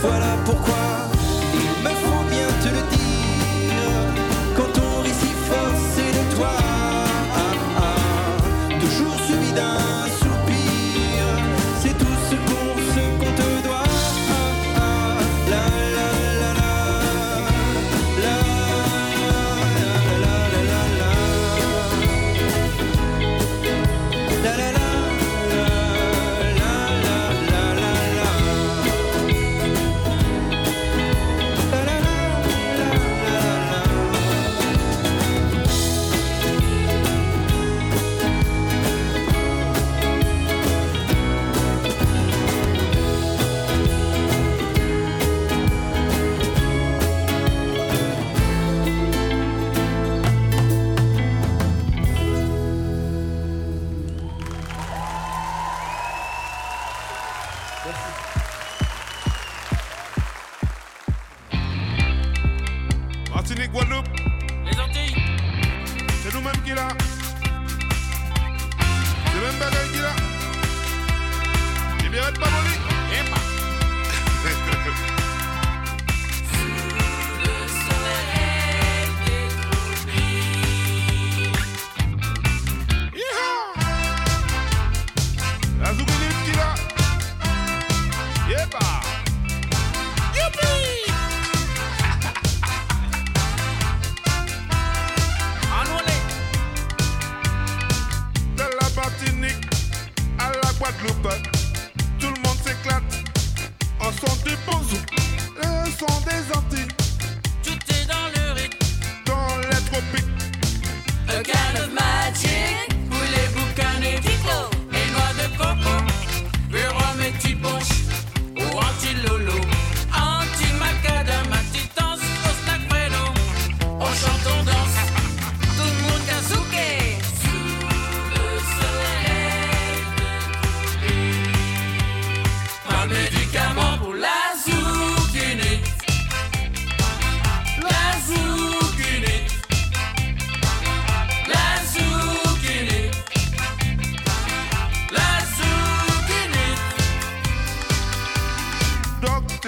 Voilà 0.00 0.36
pourquoi 0.44 0.95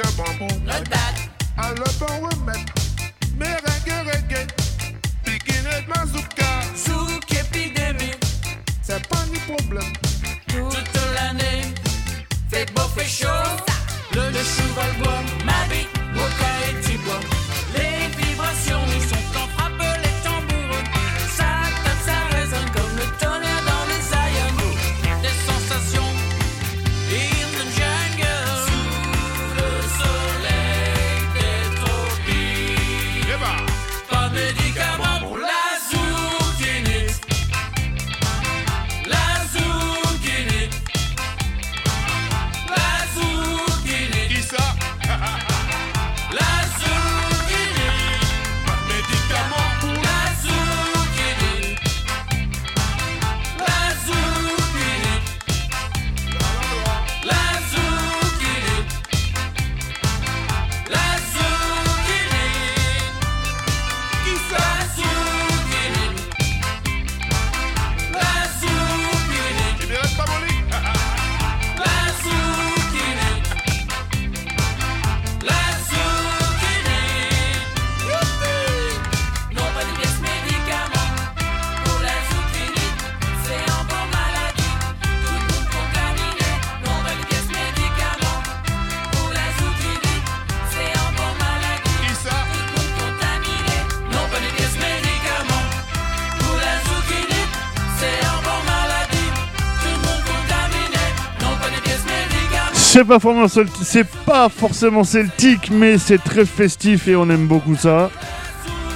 tes 0.01 0.09
bonbons. 0.17 0.61
L'autre 0.67 0.91
bac. 0.91 1.31
À 1.57 1.71
le 1.71 1.85
bon 1.99 2.29
remède. 2.29 2.69
Merengue, 3.37 4.07
reggae. 4.07 4.47
Bikini 5.25 5.83
de 5.83 5.89
mazouka. 5.89 6.51
Zouk 6.77 7.33
épidémie. 7.33 8.17
C'est 8.83 9.07
pas 9.09 9.25
ni 9.33 9.39
problème. 9.41 9.93
Toute 10.47 11.01
l'année. 11.15 11.63
Fait 12.51 12.73
beau, 12.75 12.83
fait 12.97 13.05
chaud. 13.05 13.27
Le 14.15 14.33
chou 14.33 14.69
va 14.77 14.87
le 14.87 15.03
bois. 15.03 15.23
Ma 15.45 15.75
vie, 15.75 15.87
C'est 102.99 103.05
pas, 103.05 103.21
pas 104.27 104.49
forcément 104.49 105.05
celtique, 105.05 105.71
mais 105.71 105.99
c'est 105.99 106.19
très 106.19 106.45
festif 106.45 107.07
et 107.07 107.15
on 107.15 107.31
aime 107.31 107.47
beaucoup 107.47 107.77
ça. 107.77 108.11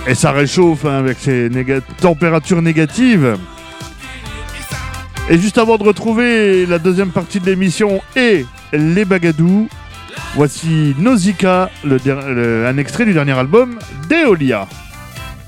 Et 0.08 0.16
ça 0.16 0.32
réchauffe 0.32 0.84
hein, 0.84 0.98
avec 0.98 1.18
ces 1.20 1.48
néga 1.48 1.80
températures 2.00 2.62
négatives. 2.62 3.38
Et 5.30 5.38
juste 5.38 5.56
avant 5.56 5.78
de 5.78 5.84
retrouver 5.84 6.66
la 6.66 6.80
deuxième 6.80 7.10
partie 7.10 7.38
de 7.38 7.46
l'émission 7.46 8.02
et 8.16 8.44
les 8.72 9.04
bagadous, 9.04 9.68
voici 10.34 10.96
Nausicaa, 10.98 11.70
le, 11.84 12.66
un 12.66 12.78
extrait 12.78 13.04
du 13.04 13.12
dernier 13.12 13.38
album 13.38 13.78
d'Eolia. 14.08 14.66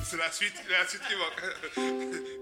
C'est 0.05 0.17
la 0.17 0.31
suite, 0.31 0.55
la 0.71 0.89
suite 0.89 1.03
qui 1.09 1.17
manque. 1.17 2.34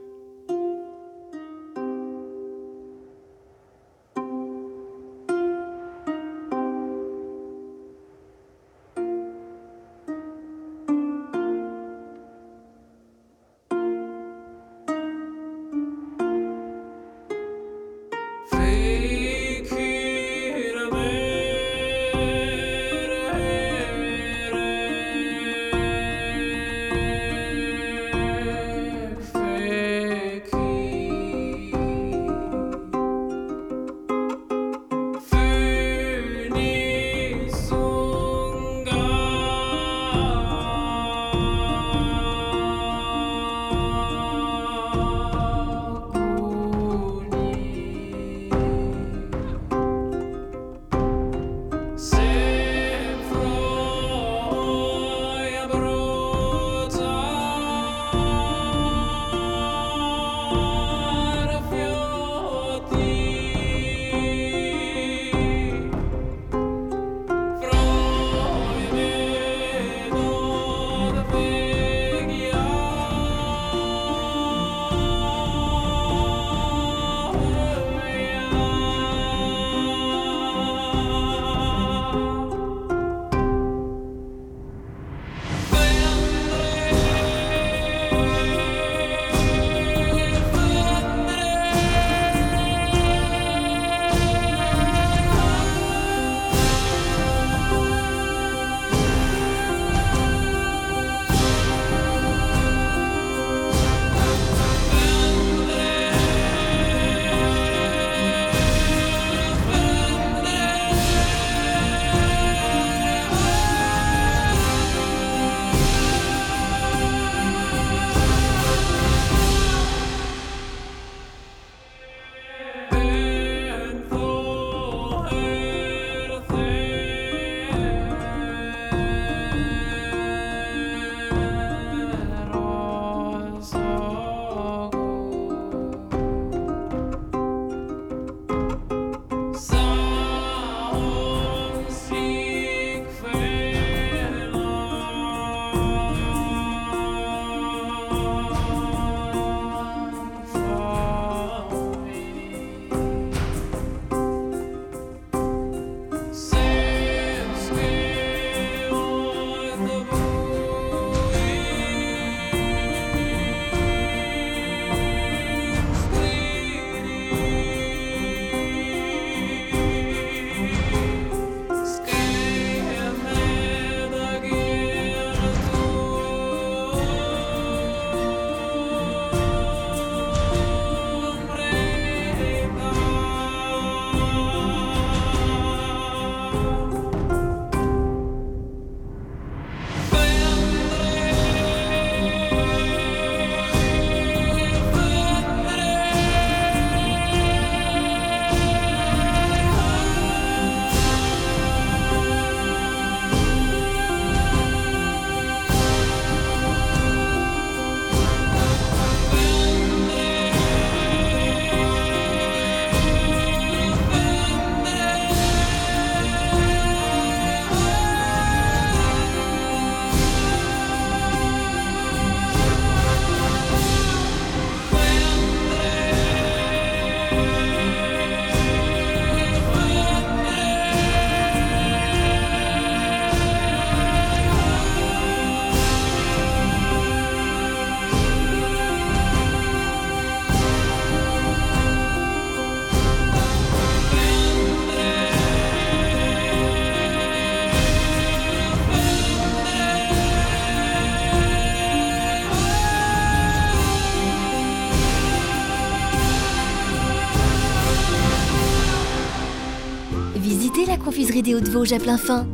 Des 261.43 261.55
Hauts-de-Vosges 261.55 261.93
à 261.93 261.99
plein 261.99 262.17
fin. 262.17 262.47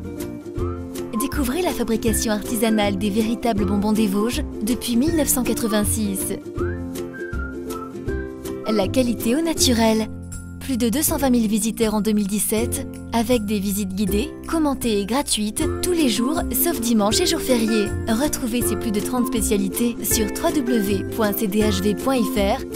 Découvrez 1.21 1.63
la 1.63 1.71
fabrication 1.71 2.33
artisanale 2.33 2.97
des 2.97 3.11
véritables 3.11 3.65
bonbons 3.65 3.93
des 3.93 4.07
Vosges 4.07 4.43
depuis 4.63 4.97
1986. 4.97 6.35
La 8.71 8.89
qualité 8.89 9.37
au 9.37 9.41
naturel. 9.41 10.09
Plus 10.61 10.77
de 10.77 10.89
220 10.89 11.35
000 11.35 11.49
visiteurs 11.49 11.95
en 11.95 12.01
2017, 12.03 12.87
avec 13.13 13.47
des 13.47 13.59
visites 13.59 13.95
guidées, 13.95 14.31
commentées 14.47 15.01
et 15.01 15.07
gratuites 15.07 15.65
tous 15.83 15.93
les 15.93 16.09
jours, 16.11 16.43
sauf 16.53 16.79
dimanche 16.81 17.21
et 17.21 17.27
jours 17.27 17.41
fériés. 17.41 17.87
Retrouvez 18.09 18.61
ces 18.63 18.77
plus 18.77 18.93
de 18.93 19.01
30 19.01 19.27
spécialités 19.29 19.97
sur 20.03 20.27
www.cdhv.fr 20.27 21.23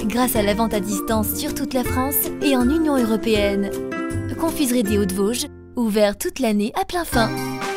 grâce 0.07 0.37
à 0.37 0.43
la 0.43 0.55
vente 0.55 0.73
à 0.75 0.81
distance 0.81 1.35
sur 1.35 1.55
toute 1.55 1.75
la 1.75 1.85
France 1.85 2.17
et 2.41 2.57
en 2.57 2.69
Union 2.69 2.97
européenne. 2.97 3.71
Confiserie 4.43 4.83
des 4.83 4.99
Hauts-de-Vosges, 4.99 5.47
ouvert 5.77 6.17
toute 6.17 6.39
l'année 6.39 6.73
à 6.75 6.85
plein 6.85 7.05
fin. 7.05 7.31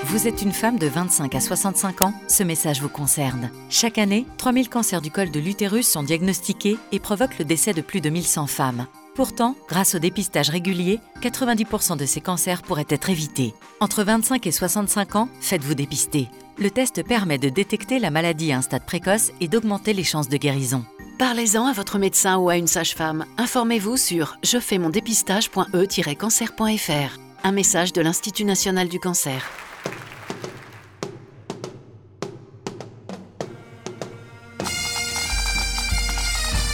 Vous 0.05 0.27
êtes 0.27 0.41
une 0.41 0.51
femme 0.51 0.77
de 0.77 0.87
25 0.87 1.33
à 1.33 1.39
65 1.39 2.01
ans 2.01 2.13
Ce 2.27 2.43
message 2.43 2.81
vous 2.81 2.89
concerne. 2.89 3.49
Chaque 3.69 3.97
année, 3.97 4.25
3000 4.37 4.69
cancers 4.69 5.01
du 5.01 5.11
col 5.11 5.31
de 5.31 5.39
l'utérus 5.39 5.87
sont 5.87 6.03
diagnostiqués 6.03 6.77
et 6.91 6.99
provoquent 6.99 7.39
le 7.39 7.45
décès 7.45 7.73
de 7.73 7.81
plus 7.81 8.01
de 8.01 8.09
1100 8.09 8.47
femmes. 8.47 8.87
Pourtant, 9.15 9.55
grâce 9.67 9.95
au 9.95 9.99
dépistage 9.99 10.49
régulier, 10.49 10.99
90% 11.21 11.97
de 11.97 12.05
ces 12.05 12.21
cancers 12.21 12.61
pourraient 12.61 12.85
être 12.89 13.09
évités. 13.09 13.53
Entre 13.79 14.03
25 14.03 14.45
et 14.45 14.51
65 14.51 15.15
ans, 15.15 15.29
faites-vous 15.39 15.73
dépister. 15.73 16.29
Le 16.57 16.69
test 16.69 17.03
permet 17.03 17.37
de 17.37 17.49
détecter 17.49 17.99
la 17.99 18.11
maladie 18.11 18.51
à 18.51 18.57
un 18.57 18.61
stade 18.61 18.85
précoce 18.85 19.31
et 19.41 19.47
d'augmenter 19.47 19.93
les 19.93 20.03
chances 20.03 20.29
de 20.29 20.37
guérison. 20.37 20.85
Parlez-en 21.17 21.65
à 21.65 21.73
votre 21.73 21.97
médecin 21.97 22.37
ou 22.37 22.49
à 22.49 22.57
une 22.57 22.67
sage-femme. 22.67 23.25
Informez-vous 23.37 23.95
sur 23.95 24.37
jefaimondepistage.e-cancer.fr. 24.43 27.24
Un 27.47 27.51
message 27.51 27.93
de 27.93 28.01
l'Institut 28.01 28.43
national 28.43 28.87
du 28.87 28.99
cancer. 28.99 29.47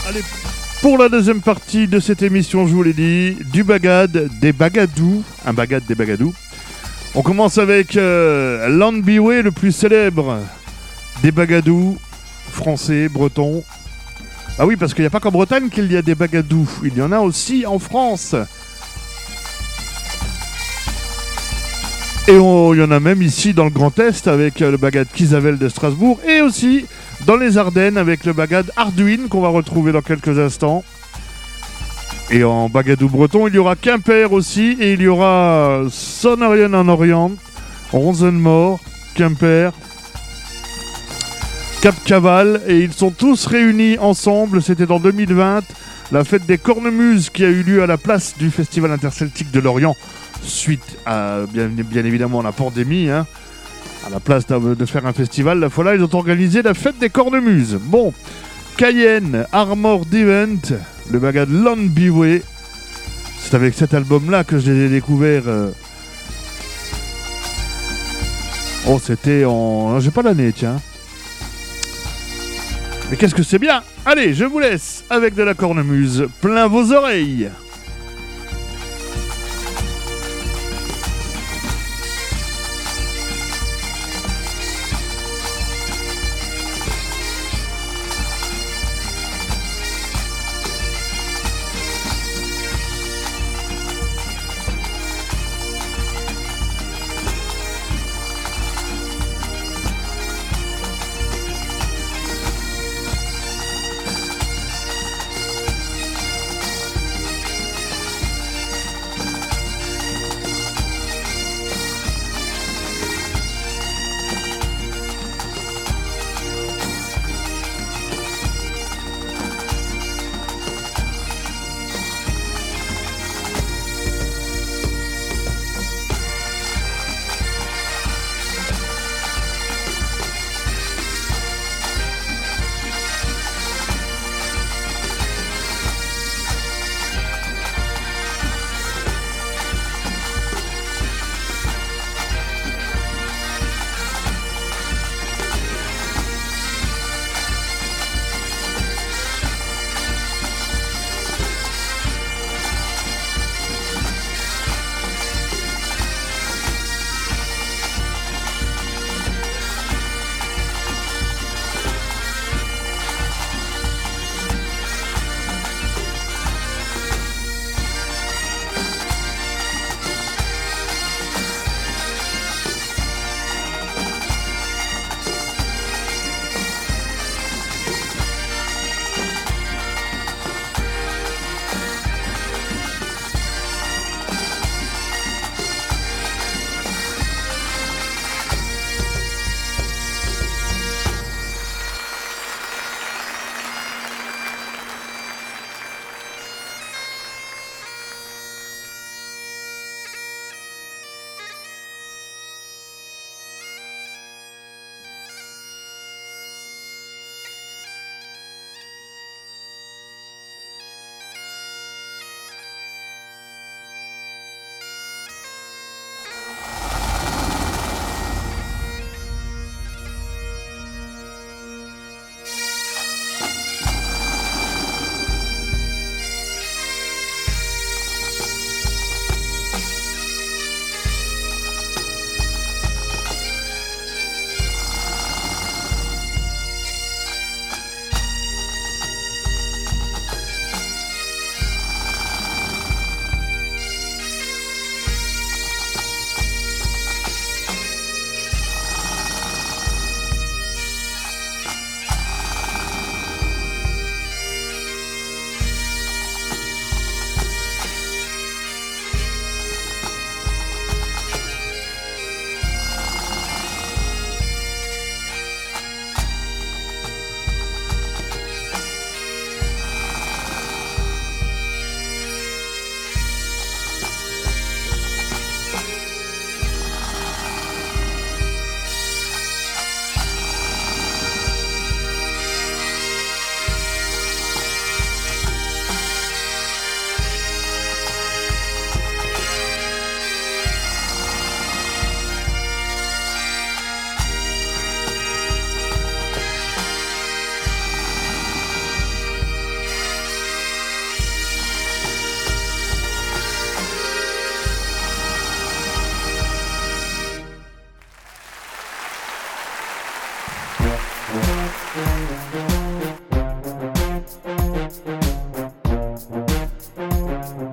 Allez, 0.08 0.22
pour 0.80 0.96
la 0.96 1.10
deuxième 1.10 1.42
partie 1.42 1.86
de 1.88 2.00
cette 2.00 2.22
émission, 2.22 2.66
je 2.66 2.72
vous 2.72 2.82
l'ai 2.82 2.94
dit, 2.94 3.36
du 3.52 3.64
bagad, 3.64 4.30
des 4.40 4.54
bagadous, 4.54 5.22
un 5.44 5.52
bagad 5.52 5.84
des 5.84 5.94
bagadous. 5.94 6.32
On 7.14 7.20
commence 7.20 7.58
avec 7.58 7.98
euh, 7.98 8.70
Landbiway, 8.70 9.42
le 9.42 9.50
plus 9.50 9.72
célèbre 9.72 10.38
des 11.22 11.32
bagadous 11.32 11.98
français, 12.50 13.10
bretons. 13.10 13.62
Ah 14.58 14.64
oui, 14.64 14.76
parce 14.76 14.94
qu'il 14.94 15.02
n'y 15.02 15.08
a 15.08 15.10
pas 15.10 15.20
qu'en 15.20 15.32
Bretagne 15.32 15.68
qu'il 15.68 15.92
y 15.92 15.98
a 15.98 16.02
des 16.02 16.14
bagadous, 16.14 16.80
il 16.82 16.96
y 16.96 17.02
en 17.02 17.12
a 17.12 17.20
aussi 17.20 17.66
en 17.66 17.78
France. 17.78 18.34
Et 22.28 22.34
il 22.34 22.78
y 22.78 22.82
en 22.82 22.90
a 22.92 23.00
même 23.00 23.20
ici 23.20 23.52
dans 23.52 23.64
le 23.64 23.70
Grand 23.70 23.98
Est 23.98 24.28
avec 24.28 24.62
euh, 24.62 24.70
le 24.70 24.76
bagad 24.76 25.08
Kisavel 25.12 25.58
de 25.58 25.68
Strasbourg 25.68 26.20
et 26.26 26.40
aussi 26.40 26.86
dans 27.26 27.36
les 27.36 27.58
Ardennes 27.58 27.98
avec 27.98 28.24
le 28.24 28.32
bagad 28.32 28.70
Arduin 28.76 29.26
qu'on 29.28 29.40
va 29.40 29.48
retrouver 29.48 29.90
dans 29.90 30.02
quelques 30.02 30.38
instants. 30.38 30.84
Et 32.30 32.44
en 32.44 32.68
bagadou 32.68 33.08
breton, 33.08 33.48
il 33.48 33.54
y 33.54 33.58
aura 33.58 33.74
Quimper 33.74 34.32
aussi 34.32 34.76
et 34.78 34.92
il 34.92 35.02
y 35.02 35.08
aura 35.08 35.82
Sonorion 35.90 36.72
en 36.74 36.88
Orient, 36.88 37.32
Ronzenmort, 37.90 38.78
Quimper, 39.16 39.72
Cap 41.80 41.96
Caval 42.04 42.62
et 42.68 42.78
ils 42.78 42.92
sont 42.92 43.10
tous 43.10 43.46
réunis 43.46 43.98
ensemble. 43.98 44.62
C'était 44.62 44.90
en 44.92 45.00
2020, 45.00 45.64
la 46.12 46.22
fête 46.22 46.46
des 46.46 46.58
cornemuses 46.58 47.30
qui 47.30 47.44
a 47.44 47.48
eu 47.48 47.64
lieu 47.64 47.82
à 47.82 47.88
la 47.88 47.98
place 47.98 48.38
du 48.38 48.50
Festival 48.50 48.92
interceltique 48.92 49.50
de 49.50 49.58
Lorient 49.58 49.96
suite 50.42 50.98
à 51.06 51.40
bien, 51.52 51.70
évidemment 52.04 52.42
la 52.42 52.52
pandémie. 52.52 53.08
hein. 53.08 53.26
À 54.04 54.10
la 54.10 54.18
place 54.18 54.46
de, 54.46 54.84
faire 54.84 55.06
un 55.06 55.12
festival, 55.12 55.60
la 55.60 55.70
fois 55.70 55.84
là, 55.84 55.94
ils 55.94 56.02
ont 56.02 56.12
organisé 56.12 56.60
la 56.62 56.74
fête 56.74 56.98
des 56.98 57.08
cornemuses. 57.08 57.78
Bon, 57.80 58.12
Cayenne, 58.76 59.46
Armored 59.52 60.12
Event, 60.12 60.58
le 61.10 61.18
bagad 61.20 61.48
Land 61.48 61.76
Biway. 61.90 62.42
C'est 63.38 63.54
avec 63.54 63.74
cet 63.74 63.94
album-là 63.94 64.42
que 64.44 64.58
je 64.58 64.72
les 64.72 64.86
ai 64.86 64.88
découverts. 64.88 65.44
euh. 65.46 65.70
Oh, 68.88 69.00
c'était 69.00 69.44
en. 69.44 70.00
J'ai 70.00 70.10
pas 70.10 70.22
l'année, 70.22 70.52
tiens. 70.52 70.80
Mais 73.10 73.16
qu'est-ce 73.16 73.34
que 73.34 73.42
c'est 73.44 73.58
bien? 73.58 73.82
Allez, 74.04 74.34
je 74.34 74.44
vous 74.44 74.58
laisse 74.58 75.04
avec 75.10 75.34
de 75.34 75.42
la 75.44 75.54
cornemuse 75.54 76.26
plein 76.40 76.66
vos 76.66 76.92
oreilles. 76.92 77.50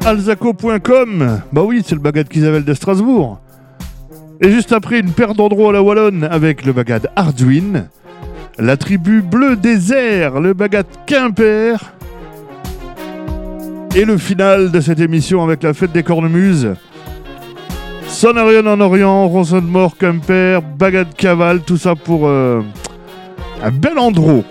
alzaco.com. 0.09 1.41
Bah 1.51 1.61
oui, 1.63 1.83
c'est 1.85 1.93
le 1.93 2.01
bagad 2.01 2.27
qu'Isabelle 2.27 2.65
de 2.65 2.73
Strasbourg. 2.73 3.39
Et 4.41 4.49
juste 4.49 4.73
après, 4.73 4.99
une 4.99 5.11
paire 5.11 5.35
d'endroits 5.35 5.69
à 5.69 5.73
la 5.73 5.83
Wallonne 5.83 6.23
avec 6.23 6.65
le 6.65 6.73
bagad 6.73 7.11
Arduin, 7.15 7.85
la 8.57 8.75
tribu 8.75 9.21
Bleu 9.21 9.55
Désert, 9.55 10.39
le 10.39 10.53
bagad 10.53 10.87
Quimper, 11.05 11.93
et 13.95 14.03
le 14.03 14.17
final 14.17 14.71
de 14.71 14.81
cette 14.81 14.99
émission 14.99 15.43
avec 15.43 15.61
la 15.61 15.75
fête 15.75 15.91
des 15.91 16.03
cornemuses. 16.03 16.73
Sonarion 18.07 18.65
en 18.65 18.81
Orient, 18.81 19.27
Ronson 19.27 19.61
de 19.61 19.67
Mort, 19.67 19.95
Quimper, 19.95 20.63
bagad 20.63 21.13
Caval, 21.15 21.61
tout 21.61 21.77
ça 21.77 21.95
pour 21.95 22.27
euh, 22.27 22.61
un 23.63 23.71
bel 23.71 23.99
endroit. 23.99 24.43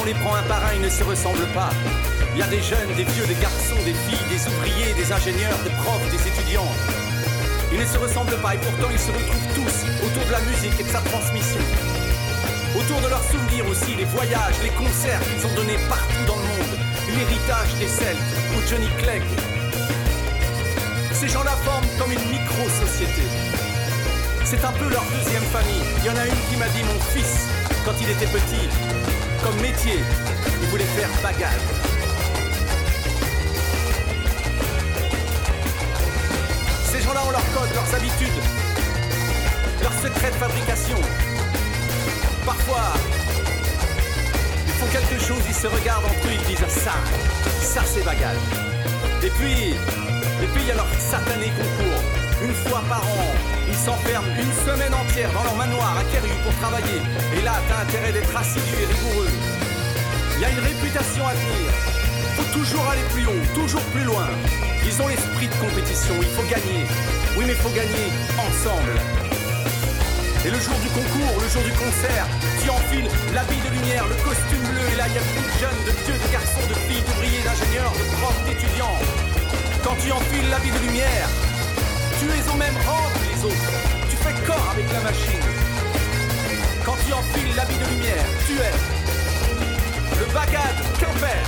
On 0.00 0.04
les 0.04 0.14
prend 0.14 0.34
un 0.34 0.42
par 0.42 0.64
un, 0.64 0.74
ils 0.74 0.80
ne 0.80 0.88
se 0.88 1.04
ressemblent 1.04 1.50
pas. 1.54 1.70
Il 2.34 2.40
y 2.40 2.42
a 2.42 2.46
des 2.48 2.62
jeunes, 2.62 2.92
des 2.96 3.04
vieux, 3.04 3.26
des 3.26 3.40
garçons, 3.40 3.78
des 3.84 3.94
filles, 3.94 4.26
des 4.28 4.42
ouvriers, 4.48 4.94
des 4.94 5.12
ingénieurs, 5.12 5.58
des 5.62 5.70
profs, 5.70 6.10
des 6.10 6.28
étudiants. 6.28 6.72
Ils 7.72 7.80
ne 7.80 7.86
se 7.86 7.98
ressemblent 7.98 8.38
pas 8.38 8.54
et 8.54 8.58
pourtant 8.58 8.90
ils 8.90 8.98
se 8.98 9.10
retrouvent 9.10 9.50
tous 9.54 9.76
autour 10.06 10.24
de 10.26 10.32
la 10.32 10.40
musique 10.40 10.78
et 10.80 10.84
de 10.84 10.88
sa 10.88 11.00
transmission. 11.00 11.60
Autour 12.74 13.00
de 13.02 13.08
leurs 13.08 13.24
souvenirs 13.24 13.66
aussi, 13.68 13.94
les 13.94 14.04
voyages, 14.04 14.58
les 14.62 14.70
concerts 14.70 15.20
qu'ils 15.20 15.46
ont 15.46 15.54
donnés 15.54 15.78
partout 15.88 16.24
dans 16.26 16.36
le 16.36 16.42
monde, 16.42 16.74
l'héritage 17.14 17.74
des 17.78 17.88
Celtes 17.88 18.18
ou 18.54 18.68
Johnny 18.68 18.90
Clegg. 18.98 19.22
Ces 21.12 21.28
gens-là 21.28 21.52
forment 21.62 21.86
comme 21.98 22.10
une 22.10 22.26
micro-société. 22.30 23.22
C'est 24.44 24.64
un 24.64 24.72
peu 24.72 24.88
leur 24.90 25.04
deuxième 25.14 25.46
famille. 25.54 25.86
Il 25.98 26.04
y 26.06 26.10
en 26.10 26.16
a 26.16 26.26
une 26.26 26.42
qui 26.50 26.56
m'a 26.56 26.68
dit 26.68 26.82
mon 26.82 27.00
fils, 27.14 27.46
quand 27.84 27.94
il 28.00 28.10
était 28.10 28.26
petit, 28.26 28.68
comme 29.44 29.60
métier, 29.60 29.98
il 30.62 30.68
voulait 30.68 30.84
faire 30.96 31.08
bagage. 31.22 31.60
Ces 36.90 37.02
gens-là 37.02 37.20
ont 37.26 37.30
leurs 37.30 37.52
codes, 37.52 37.74
leurs 37.74 37.94
habitudes, 37.94 38.40
leurs 39.82 39.92
secrets 39.92 40.30
de 40.30 40.36
fabrication. 40.36 40.96
Parfois, 42.46 42.94
ils 44.66 44.72
font 44.72 44.86
quelque 44.86 45.22
chose, 45.22 45.42
ils 45.46 45.54
se 45.54 45.66
regardent 45.66 46.06
entre 46.06 46.26
eux, 46.26 46.32
ils 46.32 46.46
disent 46.46 46.66
ça, 46.66 46.94
ça 47.60 47.82
c'est 47.84 48.02
bagage. 48.02 48.40
Et 49.22 49.30
puis, 49.30 49.74
et 50.42 50.46
puis 50.54 50.62
il 50.62 50.68
y 50.68 50.70
a 50.70 50.74
leur 50.74 50.88
satané 50.98 51.52
concours. 51.58 52.00
Une 52.42 52.54
fois 52.54 52.82
par 52.88 53.02
an, 53.02 53.34
s'enferment 53.84 54.32
une 54.40 54.54
semaine 54.64 54.94
entière 54.94 55.30
dans 55.32 55.44
leur 55.44 55.56
manoir 55.56 55.98
à 55.98 56.04
pour 56.42 56.54
travailler. 56.56 57.04
Et 57.36 57.42
là, 57.42 57.52
t'as 57.68 57.84
intérêt 57.84 58.12
d'être 58.12 58.34
assidu 58.34 58.72
et 58.80 58.86
rigoureux. 58.88 59.28
Il 60.36 60.40
y 60.40 60.44
a 60.46 60.50
une 60.50 60.64
réputation 60.64 61.26
à 61.28 61.32
tenir. 61.36 61.68
Faut 62.36 62.48
toujours 62.56 62.86
aller 62.88 63.04
plus 63.12 63.26
haut, 63.26 63.44
toujours 63.54 63.84
plus 63.92 64.04
loin. 64.04 64.28
Ils 64.88 64.96
ont 65.02 65.08
l'esprit 65.08 65.48
de 65.48 65.56
compétition, 65.60 66.14
il 66.16 66.32
faut 66.32 66.48
gagner. 66.48 66.88
Oui, 67.36 67.44
mais 67.46 67.52
faut 67.54 67.72
gagner 67.76 68.08
ensemble. 68.40 68.96
Et 70.44 70.50
le 70.50 70.60
jour 70.60 70.76
du 70.80 70.88
concours, 70.88 71.36
le 71.40 71.48
jour 71.48 71.62
du 71.62 71.72
concert, 71.76 72.24
tu 72.64 72.68
enfiles 72.68 73.08
l'habit 73.36 73.60
de 73.64 73.70
lumière, 73.76 74.04
le 74.08 74.16
costume 74.24 74.64
bleu, 74.64 74.84
et 74.92 74.96
là 74.96 75.08
il 75.08 75.14
y 75.16 75.20
a 75.20 75.24
plus 75.24 75.44
de 75.44 75.54
jeunes, 75.60 75.82
de 75.88 75.92
vieux, 76.04 76.18
de 76.20 76.28
garçons, 76.32 76.66
de 76.68 76.76
filles, 76.84 77.04
d'ouvriers, 77.04 77.40
d'ingénieurs, 77.44 77.92
de 77.92 78.04
profs, 78.16 78.44
d'étudiants. 78.44 78.96
Quand 79.84 79.96
tu 80.00 80.12
enfiles 80.12 80.48
l'habit 80.52 80.72
de 80.72 80.80
lumière, 80.84 81.28
tu 82.18 82.26
es 82.26 82.52
au 82.52 82.56
même 82.56 82.76
rang 82.86 83.08
que 83.14 83.36
les 83.36 83.44
autres. 83.44 83.72
Tu 84.10 84.16
fais 84.16 84.46
corps 84.46 84.68
avec 84.72 84.90
la 84.92 85.00
machine. 85.00 85.40
Quand 86.84 86.96
tu 87.06 87.12
enfiles 87.12 87.54
l'habit 87.56 87.74
de 87.74 87.86
lumière, 87.94 88.24
tu 88.46 88.52
es 88.54 90.20
le 90.20 90.26
bagad 90.32 90.76
Quimper. 90.98 91.42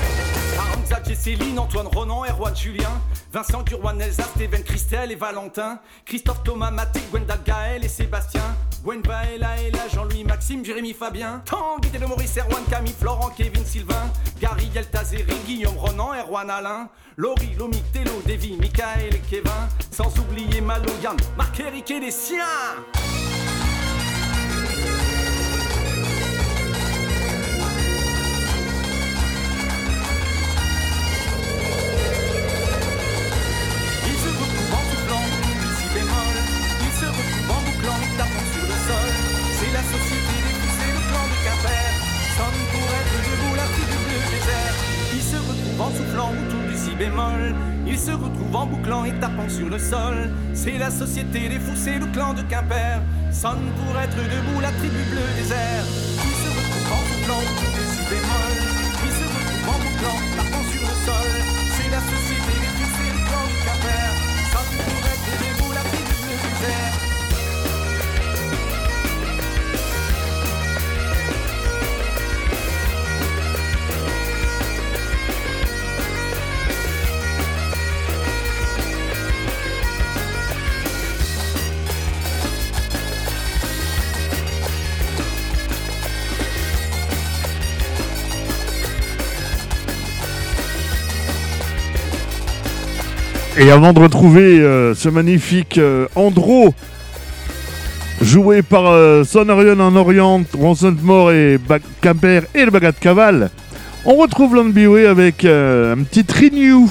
Aramza, 0.58 1.14
Céline, 1.14 1.58
Antoine 1.58 1.86
Ronan, 1.86 2.24
Erwan 2.24 2.54
Julien, 2.56 3.00
Vincent 3.32 3.64
Curwan, 3.64 4.00
Elsa, 4.00 4.22
Steven, 4.22 4.62
Christelle 4.62 5.12
et 5.12 5.16
Valentin, 5.16 5.78
Christophe 6.04 6.42
Thomas, 6.44 6.70
Mathé, 6.70 7.00
Gwenda, 7.10 7.36
Gaël 7.44 7.84
et 7.84 7.88
Sébastien, 7.88 8.42
Gwen 8.82 9.02
Ella, 9.34 9.60
Ella, 9.60 9.88
Jean-Louis, 9.92 10.24
Maxime, 10.24 10.64
Jérémy, 10.64 10.92
Fabien, 10.92 11.42
Tanguy, 11.44 11.90
de 11.90 12.06
Maurice, 12.06 12.36
Erwan, 12.38 12.64
Camille, 12.70 12.94
Florent, 12.98 13.30
Kevin, 13.30 13.64
Sylvain, 13.64 14.10
Gary, 14.40 14.70
Eltazeri, 14.74 15.34
Guillaume, 15.46 15.76
Ronan, 15.76 16.14
Erwan, 16.14 16.48
Alain, 16.48 16.88
Laurie, 17.16 17.54
Lomi, 17.58 17.82
Télo, 17.92 18.12
Davy, 18.26 18.56
Michael 18.56 19.14
et 19.14 19.22
Kevin, 19.28 19.50
sans 19.90 20.16
oublier 20.18 20.60
Malo, 20.60 20.92
Yann, 21.02 21.16
Marc, 21.36 21.58
Eric 21.60 21.90
et 21.90 22.00
les 22.00 22.10
siens. 22.10 22.44
Bémol. 46.96 47.54
Ils 47.86 47.98
se 47.98 48.10
retrouvent 48.10 48.56
en 48.56 48.66
bouclant 48.66 49.04
et 49.04 49.12
tapant 49.20 49.48
sur 49.48 49.68
le 49.68 49.78
sol. 49.78 50.30
C'est 50.54 50.78
la 50.78 50.90
société 50.90 51.48
des 51.48 51.58
fous, 51.58 51.76
le 51.86 52.06
clan 52.12 52.34
de 52.34 52.42
Quimper. 52.42 53.00
Sonne 53.30 53.70
pour 53.76 54.00
être 54.00 54.16
debout 54.16 54.60
la 54.60 54.72
tribu 54.72 55.02
bleu 55.10 55.26
désert. 55.36 55.84
Ils 55.84 56.36
se 56.42 56.48
retrouvent 56.48 56.92
en 56.92 57.02
soufflant 57.06 57.85
Et 93.58 93.70
avant 93.70 93.94
de 93.94 94.00
retrouver 94.00 94.60
euh, 94.60 94.94
ce 94.94 95.08
magnifique 95.08 95.78
euh, 95.78 96.08
Andro, 96.14 96.74
joué 98.20 98.60
par 98.60 98.86
euh, 98.86 99.24
Son 99.24 99.48
Orion 99.48 99.80
en 99.80 99.96
Orient, 99.96 100.44
Ronson-Mort 100.52 101.32
et 101.32 101.58
Quimper 102.02 102.42
et 102.54 102.66
le 102.66 102.70
Bagat 102.70 102.92
Caval, 102.92 103.48
on 104.04 104.16
retrouve 104.16 104.56
Landbiway 104.56 105.06
avec 105.06 105.46
euh, 105.46 105.94
un 105.94 106.02
petit 106.02 106.26
Renew. 106.30 106.86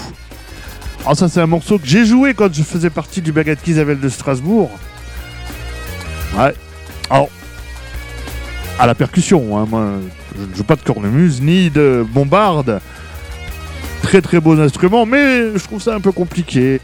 Alors 1.02 1.16
ça 1.16 1.30
c'est 1.30 1.40
un 1.40 1.46
morceau 1.46 1.78
que 1.78 1.86
j'ai 1.86 2.04
joué 2.04 2.34
quand 2.34 2.52
je 2.52 2.64
faisais 2.64 2.90
partie 2.90 3.22
du 3.22 3.32
Bagat 3.32 3.58
Kisavel 3.58 4.00
de 4.00 4.10
Strasbourg. 4.10 4.72
Ouais. 6.36 6.56
Alors, 7.12 7.30
à 8.80 8.88
la 8.88 8.96
percussion, 8.96 9.56
hein, 9.56 9.68
moi 9.70 9.92
je 10.36 10.50
ne 10.50 10.56
joue 10.56 10.64
pas 10.64 10.76
de 10.76 10.82
cornemuse 10.82 11.44
ni 11.44 11.70
de 11.70 12.04
bombarde 12.12 12.82
très 14.06 14.22
très 14.22 14.40
beaux 14.40 14.60
instruments, 14.60 15.08
mais 15.08 15.58
je 15.58 15.64
trouve 15.64 15.82
ça 15.82 15.96
un 15.96 16.00
peu 16.00 16.12
compliqué. 16.12 16.80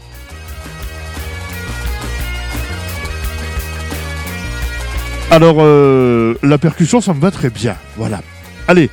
Alors, 5.30 5.58
euh, 5.60 6.34
la 6.42 6.58
percussion, 6.58 7.00
ça 7.00 7.14
me 7.14 7.20
va 7.20 7.30
très 7.30 7.48
bien. 7.48 7.76
Voilà. 7.96 8.22
Allez, 8.66 8.90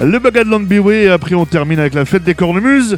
le 0.00 0.18
Bagadland 0.20 0.60
Biway, 0.60 1.06
et 1.06 1.10
après 1.10 1.34
on 1.34 1.46
termine 1.46 1.80
avec 1.80 1.94
la 1.94 2.04
fête 2.04 2.22
des 2.22 2.34
cornemuses. 2.34 2.96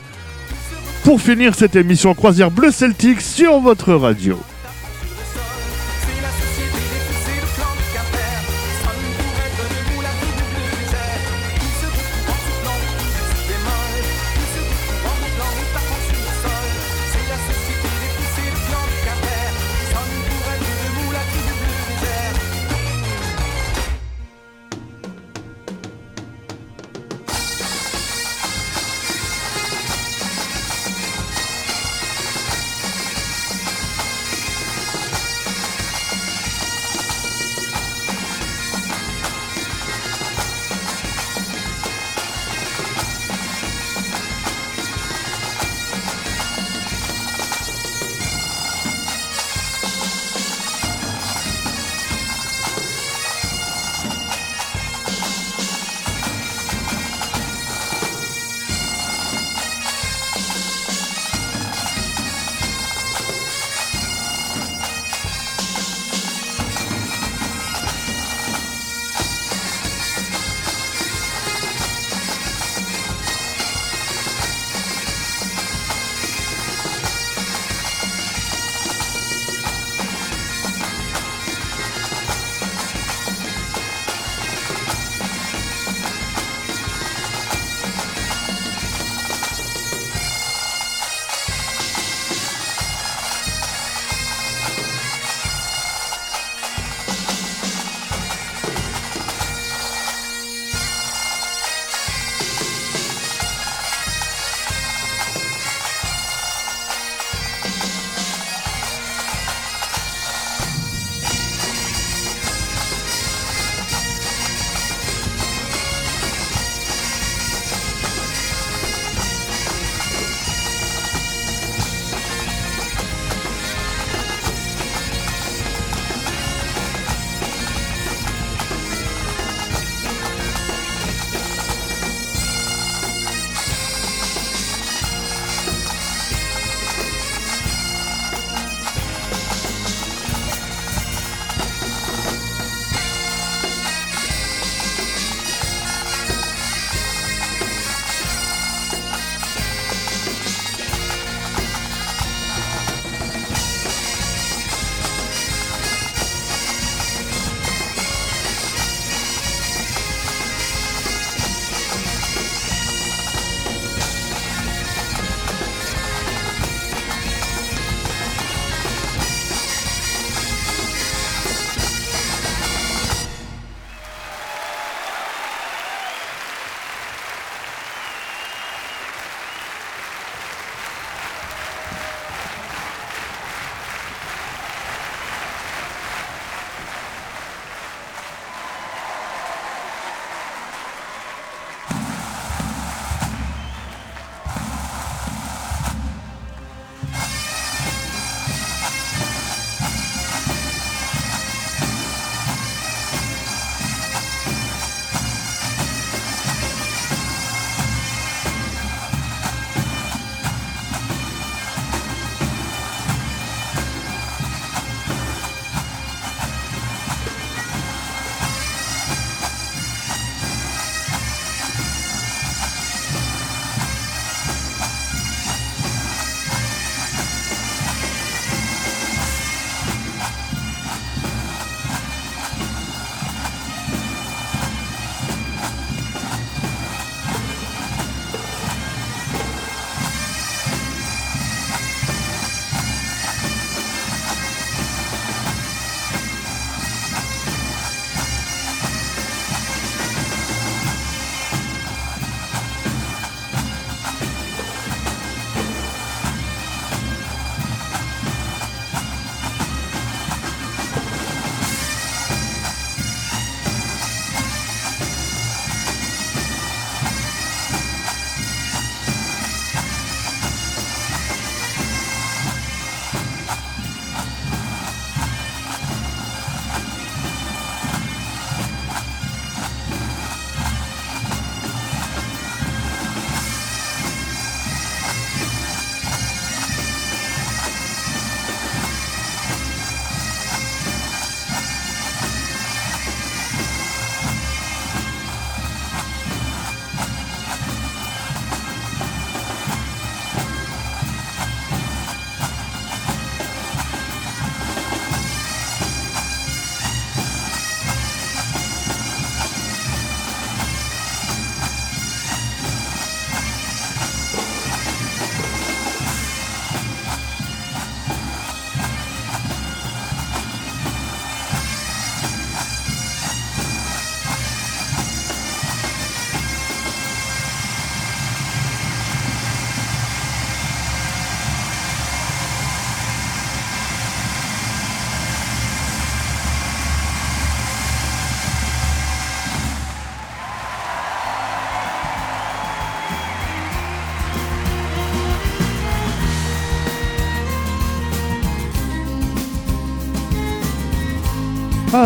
Pour 1.04 1.22
finir 1.22 1.54
cette 1.54 1.74
émission 1.74 2.14
croisière 2.14 2.50
bleu 2.50 2.70
celtique 2.70 3.22
sur 3.22 3.60
votre 3.60 3.94
radio. 3.94 4.38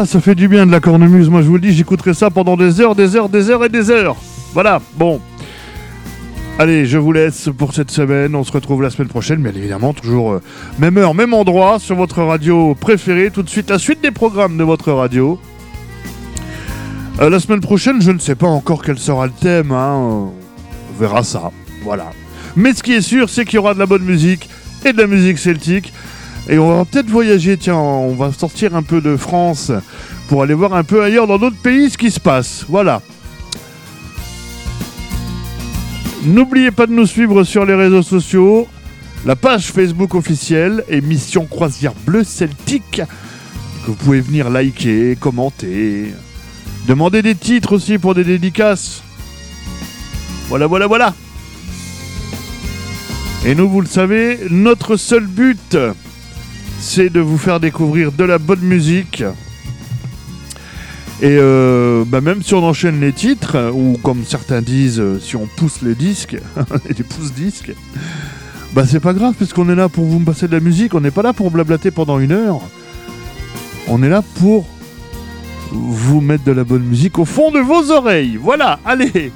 Ah, 0.03 0.07
ça 0.07 0.19
fait 0.19 0.35
du 0.35 0.49
bien 0.49 0.65
de 0.65 0.73
la 0.73 0.81
cornemuse. 0.81 1.29
Moi, 1.29 1.43
je 1.43 1.47
vous 1.49 1.57
le 1.57 1.61
dis, 1.61 1.75
j'écouterai 1.75 2.15
ça 2.15 2.31
pendant 2.31 2.57
des 2.57 2.81
heures, 2.81 2.95
des 2.95 3.17
heures, 3.17 3.29
des 3.29 3.51
heures 3.51 3.67
et 3.67 3.69
des 3.69 3.91
heures. 3.91 4.17
Voilà, 4.55 4.81
bon. 4.97 5.21
Allez, 6.59 6.87
je 6.87 6.97
vous 6.97 7.13
laisse 7.13 7.51
pour 7.59 7.75
cette 7.75 7.91
semaine. 7.91 8.35
On 8.35 8.43
se 8.43 8.51
retrouve 8.51 8.81
la 8.81 8.89
semaine 8.89 9.09
prochaine, 9.09 9.43
bien 9.43 9.53
évidemment, 9.55 9.93
toujours 9.93 10.33
euh, 10.33 10.43
même 10.79 10.97
heure, 10.97 11.13
même 11.13 11.35
endroit, 11.35 11.79
sur 11.79 11.97
votre 11.97 12.23
radio 12.23 12.75
préférée. 12.75 13.31
Tout 13.31 13.43
de 13.43 13.51
suite, 13.51 13.69
la 13.69 13.79
suite 13.79 14.01
des 14.01 14.11
programmes 14.11 14.57
de 14.57 14.65
votre 14.65 14.91
radio. 14.91 15.39
Euh, 17.21 17.29
la 17.29 17.39
semaine 17.39 17.61
prochaine, 17.61 18.01
je 18.01 18.11
ne 18.11 18.19
sais 18.19 18.37
pas 18.37 18.47
encore 18.47 18.83
quel 18.83 18.99
sera 18.99 19.27
le 19.27 19.33
thème. 19.39 19.71
hein. 19.71 19.97
On 19.99 20.33
verra 20.99 21.23
ça. 21.25 21.51
Voilà. 21.85 22.11
Mais 22.57 22.73
ce 22.73 22.83
qui 22.83 22.95
est 22.95 23.03
sûr, 23.03 23.29
c'est 23.29 23.45
qu'il 23.45 23.57
y 23.57 23.59
aura 23.59 23.75
de 23.75 23.79
la 23.79 23.87
bonne 23.87 24.05
musique 24.05 24.49
et 24.83 24.95
de 24.95 24.99
la 24.99 25.07
musique 25.07 25.37
celtique. 25.37 25.93
Et 26.51 26.59
on 26.59 26.77
va 26.77 26.85
peut-être 26.85 27.09
voyager, 27.09 27.57
tiens, 27.57 27.77
on 27.77 28.17
va 28.17 28.33
sortir 28.33 28.75
un 28.75 28.83
peu 28.83 29.01
de 29.01 29.17
France 29.17 29.71
pour 30.29 30.43
aller 30.43 30.55
voir 30.55 30.75
un 30.75 30.83
peu 30.83 31.01
ailleurs 31.01 31.29
dans 31.29 31.39
d'autres 31.39 31.61
pays 31.63 31.89
ce 31.89 31.97
qui 31.97 32.11
se 32.11 32.19
passe. 32.19 32.67
Voilà. 32.69 33.01
N'oubliez 36.25 36.73
pas 36.73 36.89
de 36.89 36.93
nous 36.93 37.07
suivre 37.07 37.45
sur 37.45 37.65
les 37.65 37.77
réseaux 37.77 38.03
sociaux, 38.03 38.67
la 39.25 39.37
page 39.37 39.67
Facebook 39.67 40.17
officielle, 40.17 40.85
émission 40.89 41.47
Croisière 41.47 41.95
Bleu 42.05 42.25
Celtique, 42.25 43.01
que 43.01 43.87
vous 43.87 43.95
pouvez 43.95 44.21
venir 44.21 44.51
liker, 44.51 45.17
commenter, 45.21 46.13
demander 46.89 47.23
des 47.23 47.37
titres 47.37 47.75
aussi 47.75 47.97
pour 47.97 48.17
des 48.17 48.25
dédicaces. 48.25 49.05
Voilà, 50.49 50.67
voilà, 50.67 50.89
voilà. 50.89 51.15
Et 53.47 53.55
nous, 53.55 53.71
vous 53.71 53.81
le 53.81 53.87
savez, 53.87 54.41
notre 54.51 54.97
seul 54.97 55.29
but, 55.29 55.79
c'est 56.81 57.11
de 57.11 57.21
vous 57.21 57.39
faire 57.39 57.61
découvrir 57.61 58.11
de 58.11 58.25
la 58.25 58.39
bonne 58.39 58.63
musique. 58.63 59.23
Et 61.23 61.37
euh, 61.39 62.03
bah 62.07 62.23
même 62.23 62.43
si 62.43 62.55
on 62.55 62.65
enchaîne 62.65 63.01
les 63.01 63.13
titres, 63.13 63.71
ou 63.75 63.99
comme 64.03 64.25
certains 64.25 64.63
disent, 64.63 65.01
euh, 65.01 65.21
si 65.21 65.37
on 65.37 65.47
pousse 65.47 65.83
les 65.83 65.95
disques, 65.95 66.39
les 66.89 67.05
pouces 67.05 67.33
disques, 67.33 67.73
bah 68.73 68.85
c'est 68.87 69.01
pas 69.01 69.13
grave, 69.13 69.35
parce 69.39 69.53
qu'on 69.53 69.69
est 69.69 69.75
là 69.75 69.91
pour 69.91 70.07
vous 70.07 70.19
passer 70.21 70.49
de 70.49 70.53
la 70.53 70.61
musique, 70.61 70.95
on 70.95 71.01
n'est 71.01 71.11
pas 71.11 71.23
là 71.23 71.35
pour 71.35 71.51
blablater 71.51 71.91
pendant 71.91 72.19
une 72.19 72.33
heure. 72.33 72.61
On 73.87 74.03
est 74.03 74.09
là 74.09 74.23
pour 74.37 74.67
vous 75.73 76.23
mettre 76.23 76.45
de 76.45 76.53
la 76.53 76.65
bonne 76.65 76.85
musique 76.85 77.19
au 77.19 77.27
fond 77.27 77.51
de 77.51 77.61
vos 77.61 77.91
oreilles. 77.91 78.39
Voilà, 78.41 78.81
allez 78.87 79.31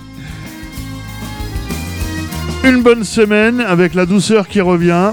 Une 2.64 2.82
bonne 2.82 3.04
semaine 3.04 3.60
avec 3.60 3.92
la 3.92 4.06
douceur 4.06 4.48
qui 4.48 4.62
revient. 4.62 5.12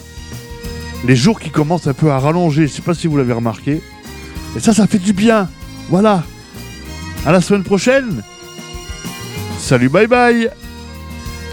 Les 1.06 1.16
jours 1.16 1.39
qui 1.39 1.49
commencent 1.49 1.88
un 1.88 1.93
peu 1.93 2.12
à 2.12 2.20
rallonger, 2.20 2.68
je 2.68 2.74
sais 2.74 2.82
pas 2.82 2.93
si 2.93 3.08
vous 3.08 3.18
l'avez 3.18 3.34
remarqué. 3.34 3.82
Et 4.56 4.60
ça, 4.60 4.74
ça 4.74 4.86
fait 4.88 4.99
du 4.99 5.14
bien. 5.14 5.49
Voilà. 5.89 6.24
À 7.26 7.32
la 7.32 7.41
semaine 7.41 7.64
prochaine. 7.64 8.24
Salut, 9.58 9.89
bye 9.89 10.08
bye. 10.08 10.49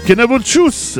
Kenavo 0.05 0.39
tchuss 0.39 0.99